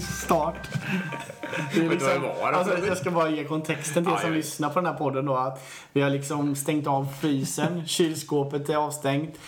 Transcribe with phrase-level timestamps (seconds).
[0.00, 0.68] fantastisk start.
[1.74, 2.56] Det är då?
[2.56, 5.26] alltså, jag ska bara ge kontexten till er Ja, som lyssnar på den här podden
[5.26, 5.34] då.
[5.34, 9.38] Att vi har liksom stängt av frysen, kylskåpet är avstängt.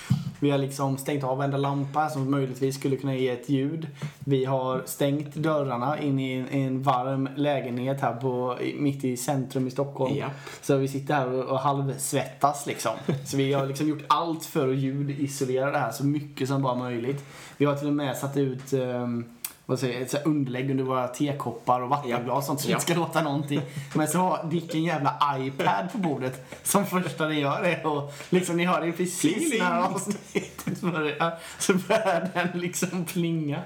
[0.40, 3.86] Vi har liksom stängt av varenda lampa som möjligtvis skulle kunna ge ett ljud.
[4.18, 9.66] Vi har stängt dörrarna in i en, en varm lägenhet här på, mitt i centrum
[9.66, 10.14] i Stockholm.
[10.14, 10.32] Japp.
[10.62, 12.92] Så vi sitter här och, och halvsvettas liksom.
[13.26, 16.74] Så vi har liksom gjort allt för att ljudisolera det här så mycket som bara
[16.74, 17.24] möjligt.
[17.56, 19.35] Vi har till och med satt ut um,
[19.68, 22.76] vad säger, jag, så underlägg under våra tekoppar och vattenglas och sånt så det Ja.
[22.76, 23.60] inte ska låta någonting.
[23.94, 28.12] Men så har Dick en jävla iPad på bordet som första det gör är och
[28.30, 33.60] liksom ni hör det precis Pling, när avsnittet börjar så börjar den liksom plinga.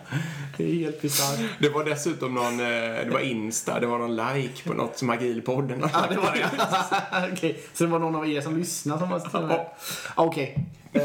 [0.56, 1.40] Det är helt bisarrt.
[1.58, 2.66] Det var dessutom någon, eh,
[3.04, 7.32] det var Insta, det var någon like på något som Agilpodden Ja, det var det.
[7.32, 9.68] Okej, så det var någon av er som lyssnade som var.
[10.14, 10.66] Okej.
[10.92, 11.02] Eh,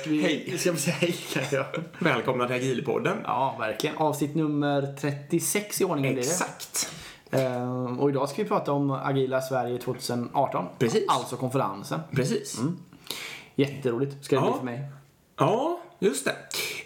[0.00, 0.22] ska vi...
[0.22, 0.58] Hej.
[0.58, 1.56] Ska vi säga hej kanske?
[1.56, 1.66] Ja.
[1.98, 3.16] Välkomna till Agilpodden.
[3.24, 3.96] ja, verkligen.
[3.96, 6.28] Avsnitt nummer 36 i ordningen blir det.
[6.30, 6.92] Exakt.
[7.30, 10.64] Eh, och idag ska vi prata om Agila Sverige 2018.
[10.78, 11.04] Precis.
[11.08, 12.00] Alltså konferensen.
[12.12, 12.58] Precis.
[13.54, 14.50] Jätteroligt ska det Ja.
[14.50, 14.84] bli för mig.
[15.38, 16.28] Ja, just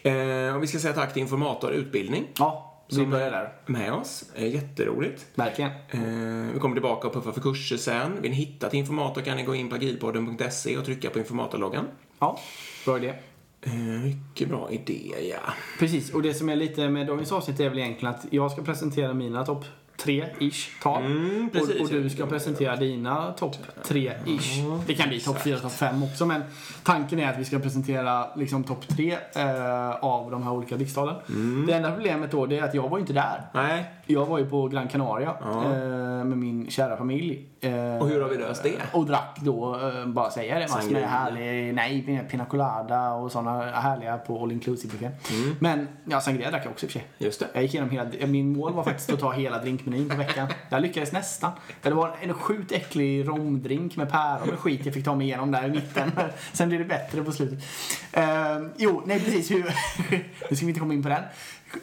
[0.02, 0.08] det.
[0.48, 3.52] Eh, och vi ska säga tack till Informator Utbildning Ja, vi börjar där.
[3.66, 4.24] med oss.
[4.34, 5.26] Eh, jätteroligt.
[5.34, 5.70] Verkligen.
[5.70, 8.22] Eh, vi kommer tillbaka och puffar för kurser sen.
[8.22, 11.84] Vill ni hitta till Informator kan ni gå in på agilpodden.se och trycka på Informatorloggan.
[12.18, 12.38] Ja,
[12.84, 13.14] bra idé.
[13.62, 15.52] Eh, mycket bra idé, ja.
[15.78, 18.62] Precis, och det som är lite med dagens avsnitt är väl egentligen att jag ska
[18.62, 19.64] presentera mina topp
[20.04, 21.04] tre ish tal.
[21.04, 21.74] Mm, precis.
[21.80, 24.62] och, och du ska presentera dina topp tre ish.
[24.86, 26.42] Det kan bli topp fyra, topp fem också men
[26.82, 31.14] tanken är att vi ska presentera liksom topp tre eh, av de här olika blixttalen.
[31.28, 31.66] Mm.
[31.66, 33.42] Det enda problemet då det är att jag var inte där.
[33.54, 35.64] Nej, Jag var ju på Gran Canaria Ja.
[35.64, 35.70] eh,
[36.24, 37.48] med min kära familj.
[37.60, 38.72] Eh, Och hur har vi löst det?
[38.92, 43.70] Och drack då, eh, bara säga det, massor med härlig, nej, pina colada och sådana
[43.70, 45.12] härliga på all inclusive buffén.
[45.30, 45.56] Mm.
[45.60, 47.08] Men, ja, sangria drack jag också i och för sig.
[47.18, 47.46] just det.
[47.52, 50.48] Jag gick igenom hela, min mål var faktiskt att ta hela drinkmenyn på veckan.
[50.68, 51.52] Jag lyckades nästan.
[51.82, 55.50] Det var en sjukt äcklig romdrink med päron och skit jag fick ta mig igenom
[55.50, 56.12] där i mitten.
[56.52, 57.64] Sen blev det bättre på slutet.
[58.12, 59.50] Eh, jo, nej precis.
[59.50, 59.64] Hur,
[60.50, 61.22] nu ska vi inte komma in på den.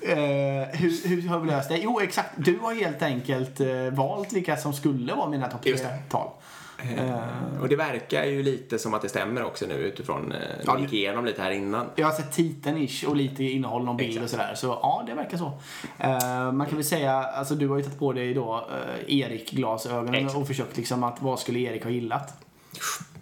[0.01, 1.77] Eh, hur, hur har vi löst det?
[1.77, 2.29] Jo, exakt.
[2.35, 6.29] Du har helt enkelt eh, valt vilka som skulle vara mina topp tre-tal.
[6.97, 10.73] Eh, och det verkar ju lite som att det stämmer också nu utifrån, eh, Ja,
[10.73, 11.85] vi gick igenom lite här innan.
[11.95, 14.23] Jag har sett titeln ish och lite innehåll, någon bild Exakt.
[14.23, 14.55] och sådär.
[14.55, 15.51] Så ja, det verkar så.
[15.97, 18.67] Eh, man kan väl säga, alltså du har ju tagit på dig då
[19.07, 22.33] Erik-glasögonen och försökt liksom att vad skulle Erik ha gillat?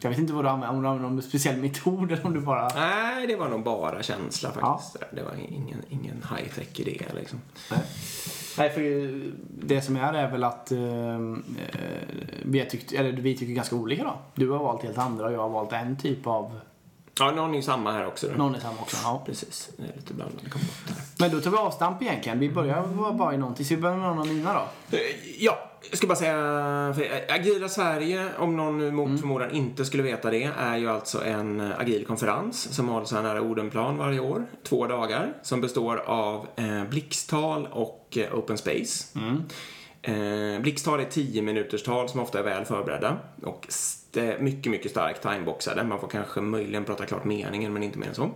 [0.02, 2.40] Jag vet inte vad du använder, om du använder någon speciell metod eller om du
[2.40, 2.68] bara...
[2.76, 4.96] Nej, det var nog bara känsla faktiskt.
[5.12, 7.42] Det var ingen, ingen high-tech idé liksom.
[7.72, 7.80] Nej.
[8.60, 8.82] Nej, för
[9.66, 11.80] det som är är väl att ehm, eh,
[12.46, 14.14] vi, tyckt, eller vi tycker ganska olika då.
[14.36, 16.60] Du har valt helt andra och jag har valt en typ av...
[17.20, 18.28] Ja, någon är samma här också.
[18.28, 18.34] Då.
[18.38, 18.98] Någon är samma också.
[19.04, 19.24] Ja.
[19.26, 20.96] Precis, det är lite blandad kompott här.
[21.20, 22.40] Men då tar vi avstamp egentligen.
[22.40, 23.66] Vi börjar bara- bara i någonting.
[23.66, 24.98] Så vi börjar med någon av mina då.
[24.98, 25.02] Eh,
[25.42, 25.58] Ja,
[25.90, 26.34] jag ska bara säga,
[26.96, 28.96] för Agila Sverige, om någon nu Mm.
[28.96, 33.22] mot förmodan inte skulle veta det, är ju alltså en agil konferens som hålls här
[33.22, 39.20] nära Odenplan varje år, två dagar, som består av eh, blixttal och eh, open space.
[39.20, 39.44] Mm.
[40.02, 43.68] Eh, blixttal är 10 minuters tal som ofta är väl förberedda och
[44.40, 45.84] mycket, mycket starkt timeboxade.
[45.84, 48.30] Man får kanske möjligen prata klart meningen, men inte mer än så.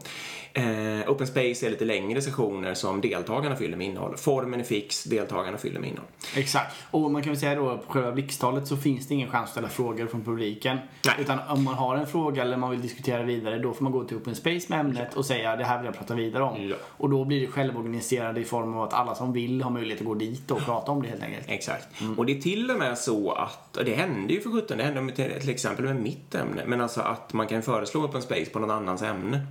[0.54, 4.18] Eh, open space är lite längre sessioner som deltagarna fyller med innehåll.
[4.18, 6.10] Formen är fix, deltagarna fyller med innehåll.
[6.36, 6.76] Exakt.
[6.92, 9.52] Och man kan väl säga då på själva blixttalet så finns det ingen chans att
[9.52, 10.78] ställa frågor från publiken.
[11.06, 11.16] Nej.
[11.20, 14.04] Utan om man har en fråga eller man vill diskutera vidare då får man gå
[14.04, 16.68] till Open Space med ämnet och säga det här vill jag prata vidare om.
[16.68, 16.76] Ja.
[16.86, 20.08] Och då blir det självorganiserade i form av att alla som vill har möjlighet att
[20.08, 21.46] gå dit och prata om det helt enkelt.
[21.50, 21.88] Exakt.
[22.18, 24.84] Och det är till och med så att, och det hände ju för sjutton, det
[24.84, 28.22] hände med till, till exempel med mitt ämne, men alltså att man kan föreslå open
[28.22, 29.42] space på någon annans ämne.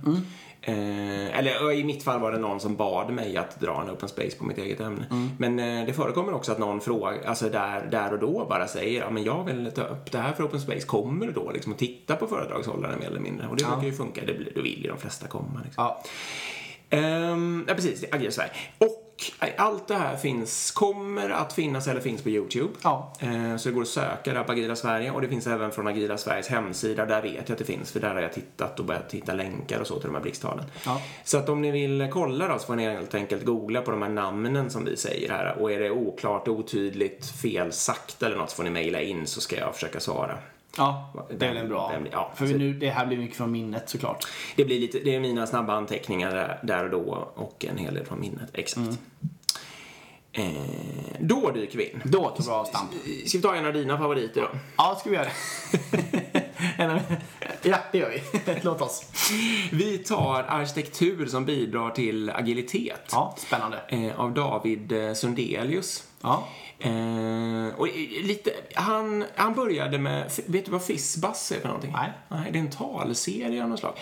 [0.61, 4.09] Eh, eller i mitt fall var det någon som bad mig att dra en open
[4.09, 5.05] space på mitt eget ämne.
[5.37, 8.99] Men eh, det förekommer också att någon frågar, alltså där, där och då bara säger,
[9.01, 11.71] ja men jag vill ta upp det här för open space, kommer du då liksom
[11.73, 13.47] att titta på föredragshållaren mer eller mindre?
[13.47, 13.69] Och det Ja.
[13.69, 15.61] verkar ju funka, det, då vill ju de flesta komma.
[15.65, 15.83] Liksom.
[15.83, 16.03] Ja.
[16.89, 18.01] Ehm, ja, precis.
[18.01, 18.51] det Agila Sverige.
[18.77, 19.02] Och
[19.41, 22.73] eh, allt det här finns, kommer att finnas eller finns på YouTube.
[22.83, 23.13] Ja.
[23.19, 25.87] Ehm, så det går att söka där på Agila Sverige och det finns även från
[25.87, 27.05] Agila Sveriges hemsida.
[27.05, 29.79] Där vet jag att det finns för där har jag tittat och börjat hitta länkar
[29.79, 30.65] och så till de här blixttalen.
[30.85, 31.01] Ja.
[31.23, 34.01] Så att om ni vill kolla då så får ni helt enkelt googla på de
[34.01, 35.57] här namnen som vi säger här.
[35.59, 39.41] Och är det oklart, otydligt, fel sagt eller något så får ni mejla in så
[39.41, 40.37] ska jag försöka svara.
[40.77, 41.89] Ja, det är väl en bra.
[41.93, 44.25] Vem- ja, För så- nu, det här blir mycket från minnet såklart.
[44.55, 47.93] Det blir lite, det är mina snabba anteckningar där, där och då och en hel
[47.93, 48.49] del från minnet.
[48.53, 48.89] Exakt.
[50.31, 50.43] Eh,
[51.19, 52.01] då dyker vi in.
[52.05, 52.89] Då tar vi avstamp.
[53.25, 54.47] Ska vi ta en av dina favoriter då?
[54.77, 55.31] Ja, ska vi göra det.
[57.65, 58.21] Ja, det gör vi.
[58.61, 59.05] Låt oss.
[59.71, 63.09] Vi tar arkitektur som bidrar till agilitet.
[63.11, 63.81] Ja, spännande.
[63.87, 66.03] Eh, av David eh, Sundelius.
[66.23, 66.47] Ja.
[66.79, 67.87] Eh, och
[68.23, 71.91] lite, han, han började med, vet du vad Fizzbuzz är för någonting?
[71.95, 72.11] Nej.
[72.29, 73.93] Nej, det är en talserie av något slag.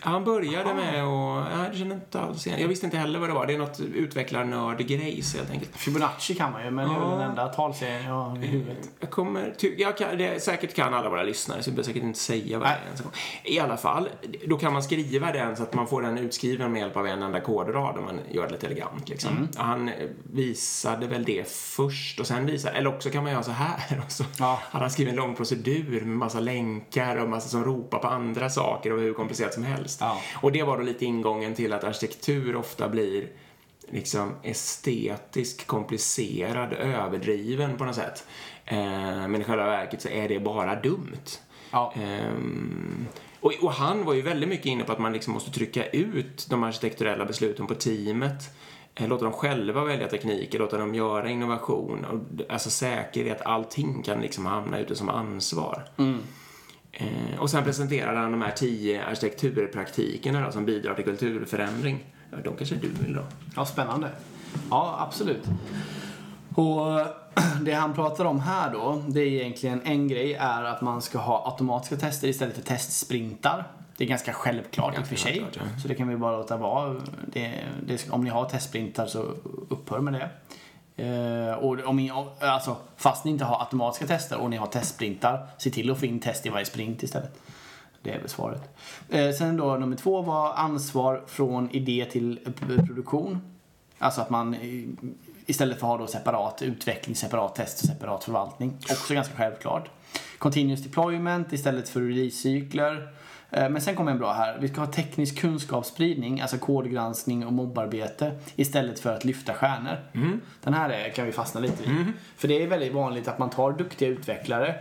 [0.00, 2.60] Han började med att, nej jag känner inte alls igen.
[2.60, 3.46] Jag visste inte heller vad det var.
[3.46, 5.76] Det är något utvecklarnörd-grejs helt enkelt.
[5.76, 8.90] Fibonacci kan man ju, men det är väl den enda talserien jag har i huvudet.
[9.00, 12.18] Jag kommer, jag kan, det, säkert kan alla våra lyssnare, så jag behöver säkert inte
[12.18, 13.52] säga vad det är.
[13.52, 14.08] I alla fall,
[14.46, 17.22] då kan man skriva den så att man får den utskriven med hjälp av en
[17.22, 19.08] enda kodrad om man gör det lite elegant.
[19.08, 19.48] Liksom.
[19.56, 19.94] Han eh,
[20.32, 24.02] visade väl det först och sen visade, eller också kan man göra så här.
[24.06, 24.60] Och så Ja.
[24.62, 28.50] hade han skrivit en lång procedur med massa länkar och massa som ropar på andra
[28.50, 29.98] saker och hur komplicerat som helst.
[30.00, 30.20] Ja.
[30.42, 33.28] Och det var då lite ingången till att arkitektur ofta blir
[33.92, 38.24] liksom estetisk, komplicerad, överdriven på något sätt.
[38.64, 38.78] Eh,
[39.28, 41.26] men i själva verket så är det bara dumt.
[41.70, 41.94] Ja.
[41.96, 43.06] Ehm,
[43.40, 46.46] och, och han var ju väldigt mycket inne på att man liksom måste trycka ut
[46.50, 48.50] de arkitekturella besluten på teamet.
[48.94, 52.04] Eh, Låta dem själva välja tekniker, låta dem göra innovation.
[52.04, 55.84] Och, alltså säkerhet, allting kan liksom hamna ute som ansvar.
[56.92, 62.04] Eh, och sen presenterade han de här tio arkitekturpraktikerna då, som bidrar till kulturförändring.
[62.30, 63.22] Ja, de kanske du vill då?
[63.56, 64.08] Ja, spännande.
[64.70, 65.44] Ja, absolut.
[66.54, 67.06] Och
[67.62, 71.18] det han pratar om här då, det är egentligen en grej är att man ska
[71.18, 73.64] ha automatiska tester istället för testsprintar.
[74.00, 75.44] Det är ganska självklart i och för sig.
[75.52, 75.62] ja.
[75.82, 76.96] Så det kan vi bara låta vara.
[77.26, 79.18] Det, det, om ni har testsprintar så
[79.68, 80.30] upphör med det.
[81.04, 85.46] Eh, och om ni, alltså, fast ni inte har automatiska tester och ni har testsprintar,
[85.58, 87.40] se till att få in test i varje sprint istället.
[88.02, 88.76] Det är väl svaret.
[89.08, 93.40] Eh, sen då nummer två var ansvar från idé till produktion.
[93.98, 94.60] Alltså att man eh,
[95.46, 98.76] istället för att ha då separat utveckling, separat test och separat förvaltning.
[98.90, 99.90] Också ganska självklart.
[100.38, 103.19] Continuous deployment istället för releasecykler.
[103.50, 104.58] Eh, Men sen kommer en bra här.
[104.60, 109.96] Vi ska ha teknisk kunskapsspridning, alltså kodgranskning och mobbarbete istället för att lyfta stjärnor.
[110.62, 112.06] Den här är, kan vi fastna lite vid.
[112.36, 114.74] För det är väldigt vanligt att man tar duktiga utvecklare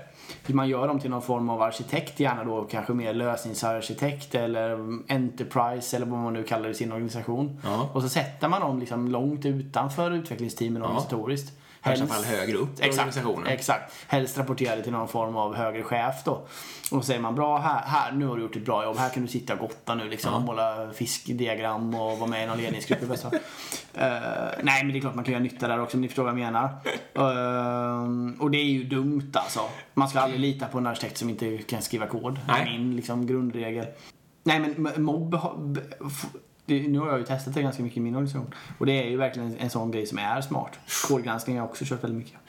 [0.48, 4.72] man gör dem till någon form av arkitekt, gärna då kanske mer lösningsarkitekt eller
[5.08, 7.62] enterprise eller vad man nu kallar det i sin organisation.
[7.64, 7.90] Ja.
[7.94, 11.59] Och så sätter man dem liksom långt utanför utvecklingsteamen organisatoriskt.
[11.86, 13.48] I värsta fall högre upp i Exakt, organisationen.
[13.48, 13.94] exakt.
[14.08, 16.48] Helst rapporterade till någon form av högre chef då.
[16.92, 18.98] Och säger man bra här, här, nu har du gjort ett bra jobb.
[18.98, 22.48] Här kan du sitta och gotta nu liksom och måla fiskdiagram och vara med i
[22.48, 23.40] någon ledningsgrupp i bästa fall.
[23.94, 24.10] Eh,
[24.64, 26.32] Nej men det är klart man kan göra nytta där också om ni förstår vad
[26.32, 26.64] jag menar.
[27.16, 29.60] Eh, och det är ju dumt alltså.
[29.94, 32.40] Man ska aldrig lita på en arkitekt som inte kan skriva kod.
[32.48, 33.86] Det är min liksom, grundregel.
[34.44, 35.40] Nej men mobb
[36.70, 38.54] det, nu har jag ju testat det ganska mycket i min organisation.
[38.78, 40.80] Och det är ju verkligen en sån grej som är smart.
[41.08, 42.40] Kodgranskning har jag också kört väldigt mycket.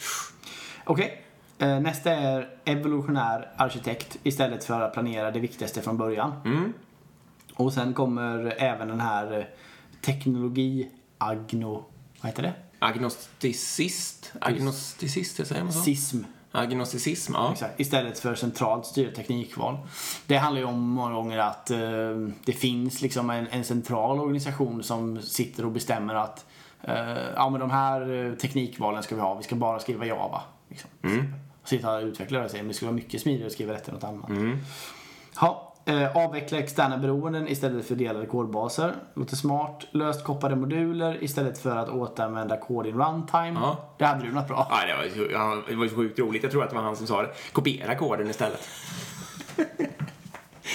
[0.84, 1.22] Okej.
[1.58, 6.32] Eh, nästa är evolutionär arkitekt istället för att planera det viktigaste från början.
[6.44, 6.72] Mm.
[7.54, 9.44] Och sen kommer även den här eh,
[10.00, 11.84] teknologi agno...
[12.20, 12.54] Vad heter det?
[12.78, 14.32] Agnosticist?
[14.40, 15.80] Agnosticist, säger man så?
[15.80, 16.18] Sism.
[16.52, 17.52] Agnosticism, ja.
[17.52, 17.80] Exakt.
[17.80, 19.78] Istället för centralt styrt teknikval.
[20.26, 21.78] Det handlar ju om många gånger att eh,
[22.44, 26.46] det finns liksom en, en central organisation som sitter och bestämmer att
[26.82, 26.94] eh,
[27.36, 30.42] ja men de här eh, teknikvalen ska vi ha, vi ska bara skriva Java.
[30.68, 30.90] Liksom.
[31.02, 31.34] Mm.
[31.64, 33.94] Sitta och utvecklare och säga men det skulle vara mycket smidigare att skriva detta än
[33.94, 34.28] något annat.
[34.28, 34.58] Mm.
[35.40, 38.94] Ja, eh, avveckla externa beroenden istället för delade kodbaser.
[39.14, 39.84] Låter smart.
[39.90, 43.52] Löst kopplade moduler istället för att återanvända kod in runtime.
[43.62, 43.94] Ja.
[43.98, 44.66] Det hade du något bra.
[44.70, 46.42] Ja, det var, ju- ja, det var ju sjukt roligt.
[46.42, 47.28] Jag tror att det var han som sa det.
[47.52, 48.68] Kopiera koden istället.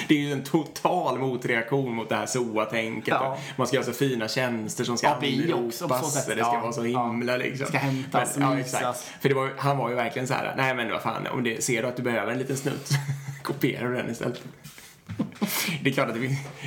[0.08, 3.08] Det är ju en total motreaktion mot det här SOA-tänket.
[3.08, 3.38] Ja.
[3.58, 6.14] Man ska göra så fina tjänster som ska API anropas.
[6.26, 7.08] Det ska Ja, vara så ja.
[7.08, 7.68] himla liksom.
[7.68, 9.00] Ska hämtas, men, ja, exakt.
[9.22, 11.64] För det var, han var ju verkligen så här, nej men vad fan, om det,
[11.64, 12.90] ser du att du behöver en liten snutt,
[13.44, 14.44] kopierar du den istället.
[15.84, 16.16] Det är klart att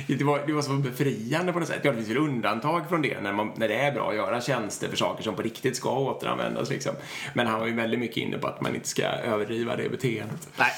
[0.07, 1.79] det, var, det var så befriande på något sätt.
[1.83, 4.41] Ja, det finns väl undantag från det när, man, när det är bra att göra
[4.41, 6.69] tjänster för saker som på riktigt ska återanvändas.
[6.69, 6.91] Liksom.
[7.33, 10.49] Men han var ju väldigt mycket inne på att man inte ska överdriva det beteendet.
[10.57, 10.71] Nej,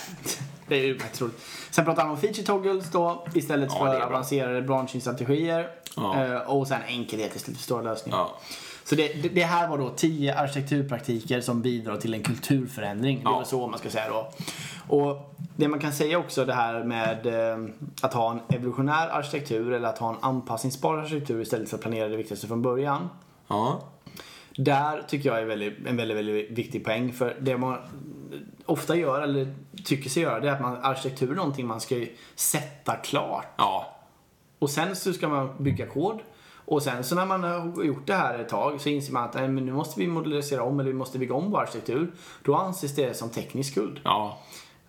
[0.68, 1.42] det är ju faktiskt roligt.
[1.72, 5.68] Sen pratar han om feature toggles då istället Ja, för avancerade bransching-strategier.
[5.96, 6.26] Ja.
[6.26, 8.18] Eh, och sen enkelhet istället för stora lösningar.
[8.18, 8.40] Ja.
[8.84, 13.18] Så det, det, här var då tio arkitekturpraktiker som bidrar till en kulturförändring.
[13.18, 13.38] Det Ja.
[13.38, 14.32] väl så man ska säga då.
[14.88, 17.70] Och det man kan säga också det här med eh,
[18.02, 22.08] att ha en evolutionär arkitektur eller att ha en anpassningsbar arkitektur istället för att planera
[22.08, 23.10] det viktigaste från början.
[23.48, 23.82] Ja.
[24.58, 27.14] Där tycker jag är väldigt, en väldigt, väldigt viktig poäng.
[27.14, 27.78] För det man
[28.66, 32.06] ofta gör, eller tycker sig göra, det är att man, arkitektur är någonting man ska
[32.36, 33.46] sätta klart.
[33.58, 33.98] Ja.
[34.60, 36.20] Och sen så ska man bygga kod.
[36.66, 39.34] Och sen så när man har gjort det här ett tag så inser man att
[39.34, 42.12] nej, men nu måste vi modellisera om eller vi måste bygga om vår arkitektur.
[42.44, 44.00] Då anses det som teknisk skuld.
[44.04, 44.40] Ja.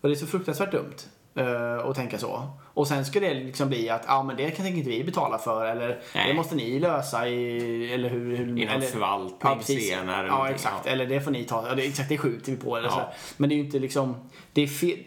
[0.01, 0.95] Och det är så fruktansvärt dumt.
[1.35, 2.49] eh, och tänka så.
[2.75, 5.67] Och sen ska det liksom bli att, ja men det kan inte vi betala för
[5.67, 6.29] eller Nej.
[6.29, 8.37] det måste ni lösa i, eller hur...
[8.37, 11.69] hur I någon eller, förvaltning ja, senare eller Ja exakt, eller det får ni ta,
[11.69, 12.95] ja, det, exakt det skjuter vi på eller Ja.
[12.95, 13.01] så.
[13.37, 14.99] Men det är ju inte liksom, det är fel,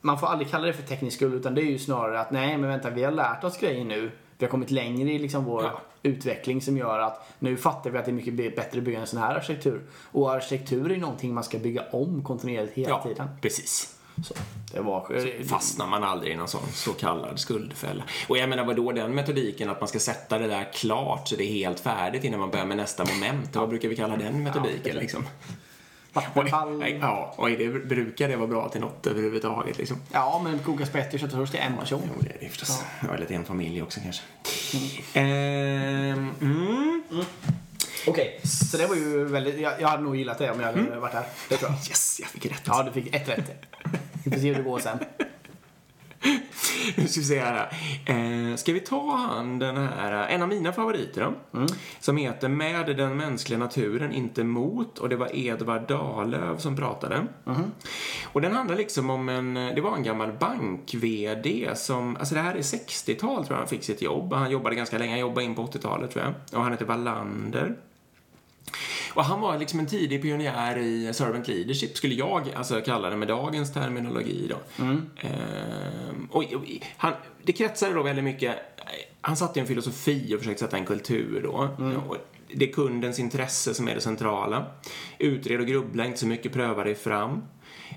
[0.00, 2.58] man får aldrig kalla det för teknisk skuld utan det är ju snarare att nej
[2.58, 4.10] men vänta vi har lärt oss grejer nu.
[4.40, 5.80] Vi har kommit längre i liksom vår Ja.
[6.02, 9.06] utveckling som gör att nu fattar vi att det är mycket bättre att bygga en
[9.06, 9.80] sån här arkitektur.
[10.12, 13.28] Och arkitektur är någonting man ska bygga om kontinuerligt hela Ja, tiden.
[13.42, 13.96] precis.
[14.24, 14.34] Så,
[14.72, 15.44] det var...
[15.48, 18.02] Fastnar man aldrig i någon sån så kallad skuldfälla.
[18.28, 21.44] Och jag menar vadå den metodiken att man ska sätta det där klart så det
[21.44, 23.56] är helt färdigt innan man börjar med nästa moment.
[23.56, 25.24] Vad brukar vi kalla den metodiken liksom?
[26.12, 26.96] Vattenfall...
[27.00, 29.96] Ja, och är det, brukar det vara bra till något överhuvudtaget liksom?
[30.12, 32.02] Ja, men koka spagetti och köttfärssås till en person.
[32.04, 32.82] Jo, det är det förstås.
[33.02, 33.14] Ja.
[33.14, 34.22] Eller till en familj också kanske.
[35.14, 37.02] Ehm, mm.
[38.06, 39.60] Okej, så det var ju väldigt...
[39.60, 41.24] Jag, jag hade nog gillat det om jag hade varit här.
[41.48, 41.78] Det tror jag.
[41.88, 42.62] Yes, jag fick rätt.
[42.66, 43.50] Ja, du fick ett rätt.
[44.24, 44.98] Vi får se hur det går sen.
[46.96, 47.72] Nu ska vi se här.
[48.06, 51.60] Eh, ska vi ta han den här, en av mina favoriter då?
[52.00, 54.98] Som heter Med den mänskliga naturen, inte mot.
[54.98, 57.26] Och det var Edvard Dahlöf som pratade.
[58.24, 62.54] Och den handlar liksom om en, det var en gammal bank-VD som, alltså det här
[62.54, 64.32] är 60-tal tror jag han fick sitt jobb.
[64.32, 66.58] Han jobbade ganska länge, han jobbade in på 80-talet tror jag.
[66.58, 67.76] Och han heter Wallander.
[69.14, 73.16] Och han var liksom en tidig pionjär i servant leadership, skulle jag alltså kalla det
[73.16, 74.84] med dagens terminologi då.
[74.84, 76.64] Ehm, och, och,
[76.96, 77.12] han,
[77.42, 78.56] det kretsade då väldigt mycket,
[79.20, 81.68] han satte en filosofi och försökte sätta en kultur då.
[82.08, 82.16] Och
[82.54, 84.66] det är kundens intresse som är det centrala.
[85.18, 87.42] Utred och grubbla inte så mycket, pröva dig fram.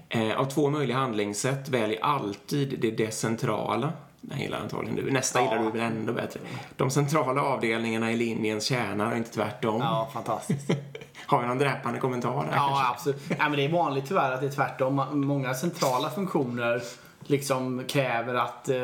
[0.09, 3.93] Eh, av två möjliga handlingssätt, välj alltid det decentrala.
[4.25, 5.11] Den gillar antagligen du.
[5.11, 5.49] Nästa Ja.
[5.51, 6.39] gillar du väl ändå bättre.
[6.77, 9.81] De centrala avdelningarna i linjens kärna och inte tvärtom.
[9.81, 10.71] Ja, fantastiskt.
[11.25, 12.85] Har vi någon dräpande kommentar där Ja, kanske?
[12.93, 13.21] absolut.
[13.39, 15.05] Ja, men det är vanligt tyvärr att det är tvärtom.
[15.11, 16.81] Många centrala funktioner
[17.19, 18.75] liksom kräver att eh,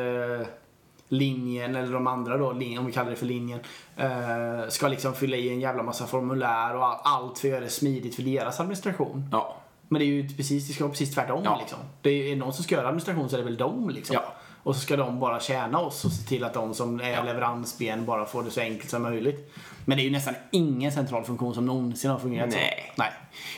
[1.08, 3.60] linjen, eller de andra då, om vi kallar det för linjen,
[3.96, 7.64] eh, ska liksom fylla i en jävla massa formulär och all- allt för att göra
[7.64, 9.28] det smidigt för deras administration.
[9.32, 9.56] Ja.
[9.88, 11.58] Men det är ju precis, det ska vara precis tvärtom Ja.
[11.60, 11.78] liksom.
[12.02, 14.14] Det är, är någon som ska göra administration så är det väl de liksom.
[14.14, 14.32] Ja.
[14.62, 17.22] Och så ska de bara tjäna oss och se till att de som är Ja.
[17.22, 19.54] leveransben bara får det så enkelt som möjligt.
[19.84, 22.92] Men det är ju nästan ingen central funktion som någonsin har fungerat Nej.
[22.96, 23.02] så.
[23.02, 23.10] Nej.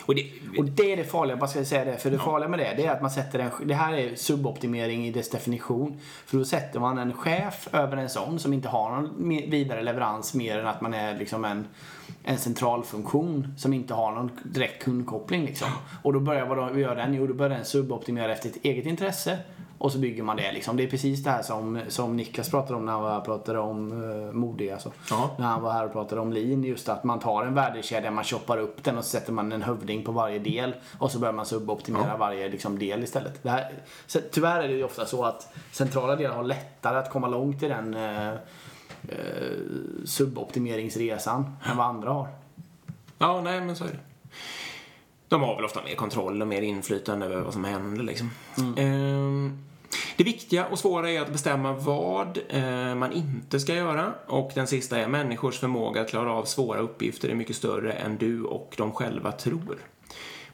[0.06, 0.26] Och det,
[0.58, 1.96] Och det är det farliga, bara ska jag säga det.
[1.98, 5.06] För det farliga med det, det är att man sätter en, det här är suboptimering
[5.06, 6.00] i dess definition.
[6.26, 10.34] För då sätter man en chef över en sån som inte har någon vidare leverans
[10.34, 11.66] mer än att man är liksom en,
[12.24, 15.68] en centralfunktion som inte har någon direkt kundkoppling liksom.
[16.02, 17.14] Och då börjar vad gör den?
[17.14, 19.38] Jo, då börjar den suboptimera efter ett eget intresse.
[19.82, 20.76] Och så bygger man det liksom.
[20.76, 24.32] Det är precis det här som, som Niklas pratade om när han pratade om uh,
[24.32, 24.92] Modig alltså.
[25.10, 25.30] Ja.
[25.38, 26.64] När han var här och pratade om lean.
[26.64, 29.62] Just att man tar en värdekedja, man choppar upp den och så sätter man en
[29.62, 30.74] hövding på varje del.
[30.98, 32.16] Och så börjar man suboptimera Ja.
[32.16, 33.42] varje liksom, del istället.
[33.42, 33.72] Det här,
[34.06, 37.62] så, tyvärr är det ju ofta så att centrala delar har lättare att komma långt
[37.62, 38.36] i den eh, eh,
[40.04, 42.28] suboptimeringsresan än vad andra har.
[43.18, 43.98] ja, nej men så är det.
[45.28, 48.30] De har väl ofta mer kontroll och mer inflytande över vad som händer liksom.
[48.76, 49.58] Ehm,
[50.16, 54.14] det viktiga och svåra är att bestämma vad eh, man inte ska göra.
[54.26, 58.16] Och den sista är människors förmåga att klara av svåra uppgifter är mycket större än
[58.16, 59.78] du och de själva tror.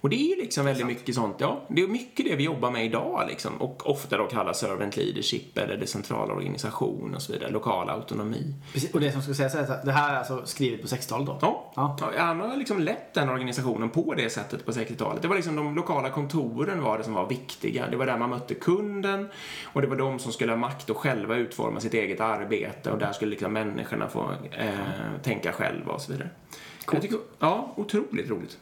[0.01, 2.85] Och det är liksom väldigt mycket sånt, ja, det är mycket det vi jobbar med
[2.85, 3.57] idag liksom.
[3.63, 8.55] Och ofta då kallas servant leadership eller decentral organisation och så vidare, lokal autonomi.
[8.73, 11.27] Precis, och det som ska sägas är att det här är alltså skrivet på 60-talet
[11.27, 11.39] då?
[11.41, 11.97] Ja, Ja.
[12.17, 12.23] ja.
[12.23, 15.23] han har liksom lett den organisationen på det sättet på 60-talet.
[15.23, 17.87] Det var liksom de lokala kontoren var det som var viktiga.
[17.91, 19.29] Det var där man mötte kunden
[19.65, 22.99] och det var de som skulle ha makt att själva utforma sitt eget arbete och
[22.99, 24.69] där skulle liksom människorna få eh,
[25.23, 26.31] tänka själva och så vidare.
[26.93, 28.59] Jag tycker, ja, otroligt roligt.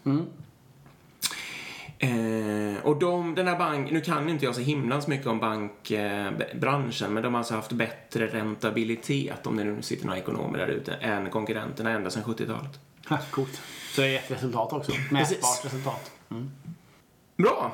[1.98, 7.14] Eh, och de, den här banken, nu kan inte jag så himlans mycket om bankbranschen,
[7.14, 10.94] men de har alltså haft bättre rentabilitet, om det nu sitter några ekonomer där ute,
[10.94, 12.80] än konkurrenterna ända sedan 70-talet.
[13.08, 13.60] Ha, Coolt.
[13.92, 14.92] Så det är ett resultat också.
[15.10, 16.12] Mätbart resultat.
[17.36, 17.72] Bra!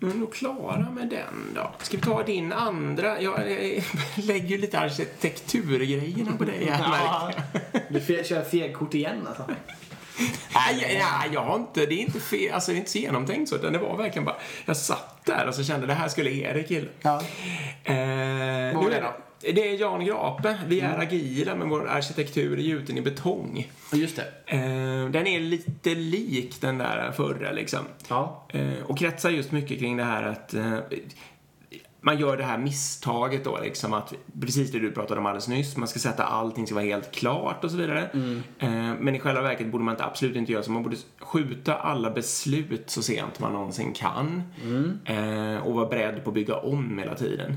[0.00, 1.70] Nu är nog klara med den då.
[1.78, 3.22] Ska vi ta din andra?
[3.22, 3.84] Jag eh,
[4.16, 7.32] lägger ju lite arkitekturgrejerna på dig här
[7.72, 7.82] jag.
[7.88, 9.44] Du kör fegkort igen alltså?
[10.54, 13.48] Nej, nej, jag har inte, det är inte fel, alltså det är inte så genomtänkt
[13.48, 16.30] så, utan det var verkligen bara, jag satt där och så kände det här skulle
[16.30, 16.88] Erik gilla.
[17.02, 17.22] Ja.
[17.84, 19.16] Eh, Vad var det då?
[19.40, 20.58] Det är Jan Grape.
[20.66, 23.70] Vi är agila, men vår arkitektur är gjuten i betong.
[23.92, 24.24] Just det.
[24.46, 27.80] Eh, den är lite lik den där förra, liksom.
[28.08, 28.46] Ja.
[28.48, 30.78] Eh, och kretsar just mycket kring det här att eh,
[32.00, 35.76] man gör det här misstaget då, liksom att precis det du pratade om alldeles nyss,
[35.76, 38.10] man ska sätta allting ska vara helt klart och så vidare.
[38.58, 40.70] Eh, men i själva verket borde man inte, absolut inte göra så.
[40.70, 44.42] Man borde skjuta alla beslut så sent man någonsin kan.
[45.04, 47.56] Eh, och vara beredd på att bygga om hela tiden.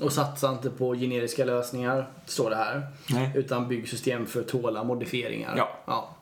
[0.00, 2.86] Och satsa inte på generiska lösningar, står det här.
[3.10, 3.32] Nej.
[3.34, 5.54] Utan bygg system för att tåla modifieringar.
[5.56, 5.68] Ja.
[5.86, 6.16] ja.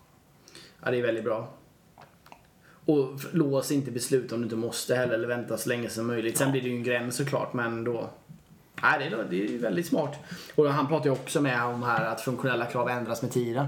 [0.84, 1.48] Ja, det är väldigt bra.
[2.86, 6.38] Och lås inte beslut om du inte måste heller, eller vänta så länge som möjligt.
[6.38, 8.10] Sen blir det ju en gräns såklart, men då...
[8.82, 10.18] Nej, det är, det är väldigt smart.
[10.54, 13.66] Och han pratar ju också med om här att funktionella krav ändras med tiden.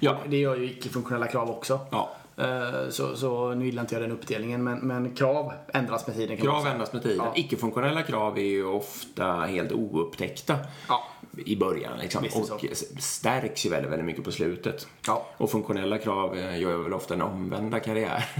[0.00, 0.18] Ja.
[0.28, 1.80] Det gör ju icke-funktionella krav också.
[1.90, 2.10] Ja.
[2.36, 6.36] Eh, Så, så nu gillar inte jag den uppdelningen, men, men krav ändras med tiden
[6.36, 7.16] Krav ändras med tiden.
[7.16, 7.32] Ja.
[7.36, 10.58] Icke-funktionella krav är ju ofta helt oupptäckta
[10.88, 11.04] Ja.
[11.36, 12.24] I början liksom.
[12.34, 12.64] Och
[12.98, 14.86] stärks ju väldigt, väldigt mycket på slutet.
[15.06, 15.26] Ja.
[15.36, 18.24] Och funktionella krav eh, gör väl ofta en omvända karriär.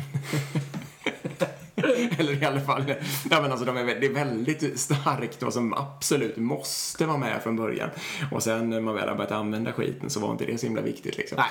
[2.18, 2.94] Eller i alla fall,
[3.30, 7.42] ja men alltså de är, det är väldigt starkt vad som absolut måste vara med
[7.42, 7.90] från början.
[8.32, 10.82] Och sen när man väl har börjat använda skiten så var inte det så himla
[10.82, 11.36] viktigt liksom.
[11.38, 11.48] Nej.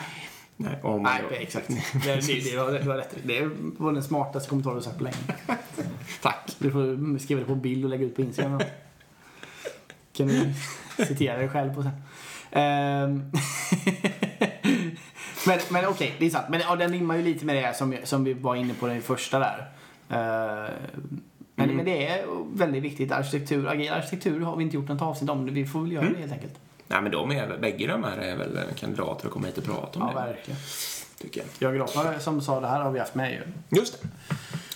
[0.58, 1.68] Nej, om Nej, då- exakt.
[1.68, 3.16] Det, det, det, var, det var rätt.
[3.24, 5.18] Det var den smartaste kommentaren du sagt på länge.
[6.22, 6.56] Tack.
[6.60, 8.62] Du får skriva det på bild och lägga ut på Instagram.
[10.18, 10.54] Kan du
[11.06, 11.92] citera dig själv på sen.
[12.52, 13.32] Ehm.
[15.48, 16.46] men men okej, det är sant.
[16.50, 19.02] Men ja, den rimmar ju lite med det som, som vi var inne på den
[19.02, 19.70] första där.
[20.10, 21.22] Ehm,
[21.56, 23.12] men, men det är väldigt viktigt.
[23.12, 25.46] Arkitektur, agil arkitektur har vi inte gjort något avsnitt om.
[25.46, 26.54] Vi får väl göra det helt enkelt.
[26.88, 29.64] Nej men de är väl, bägge de här är väl kandidater att komma hit och
[29.64, 30.28] prata om Ja, det.
[30.28, 30.60] verkligen.
[31.22, 31.76] Tycker jag.
[31.76, 33.42] Jörgen som sa det här har vi haft med ju.
[33.78, 34.08] Just det.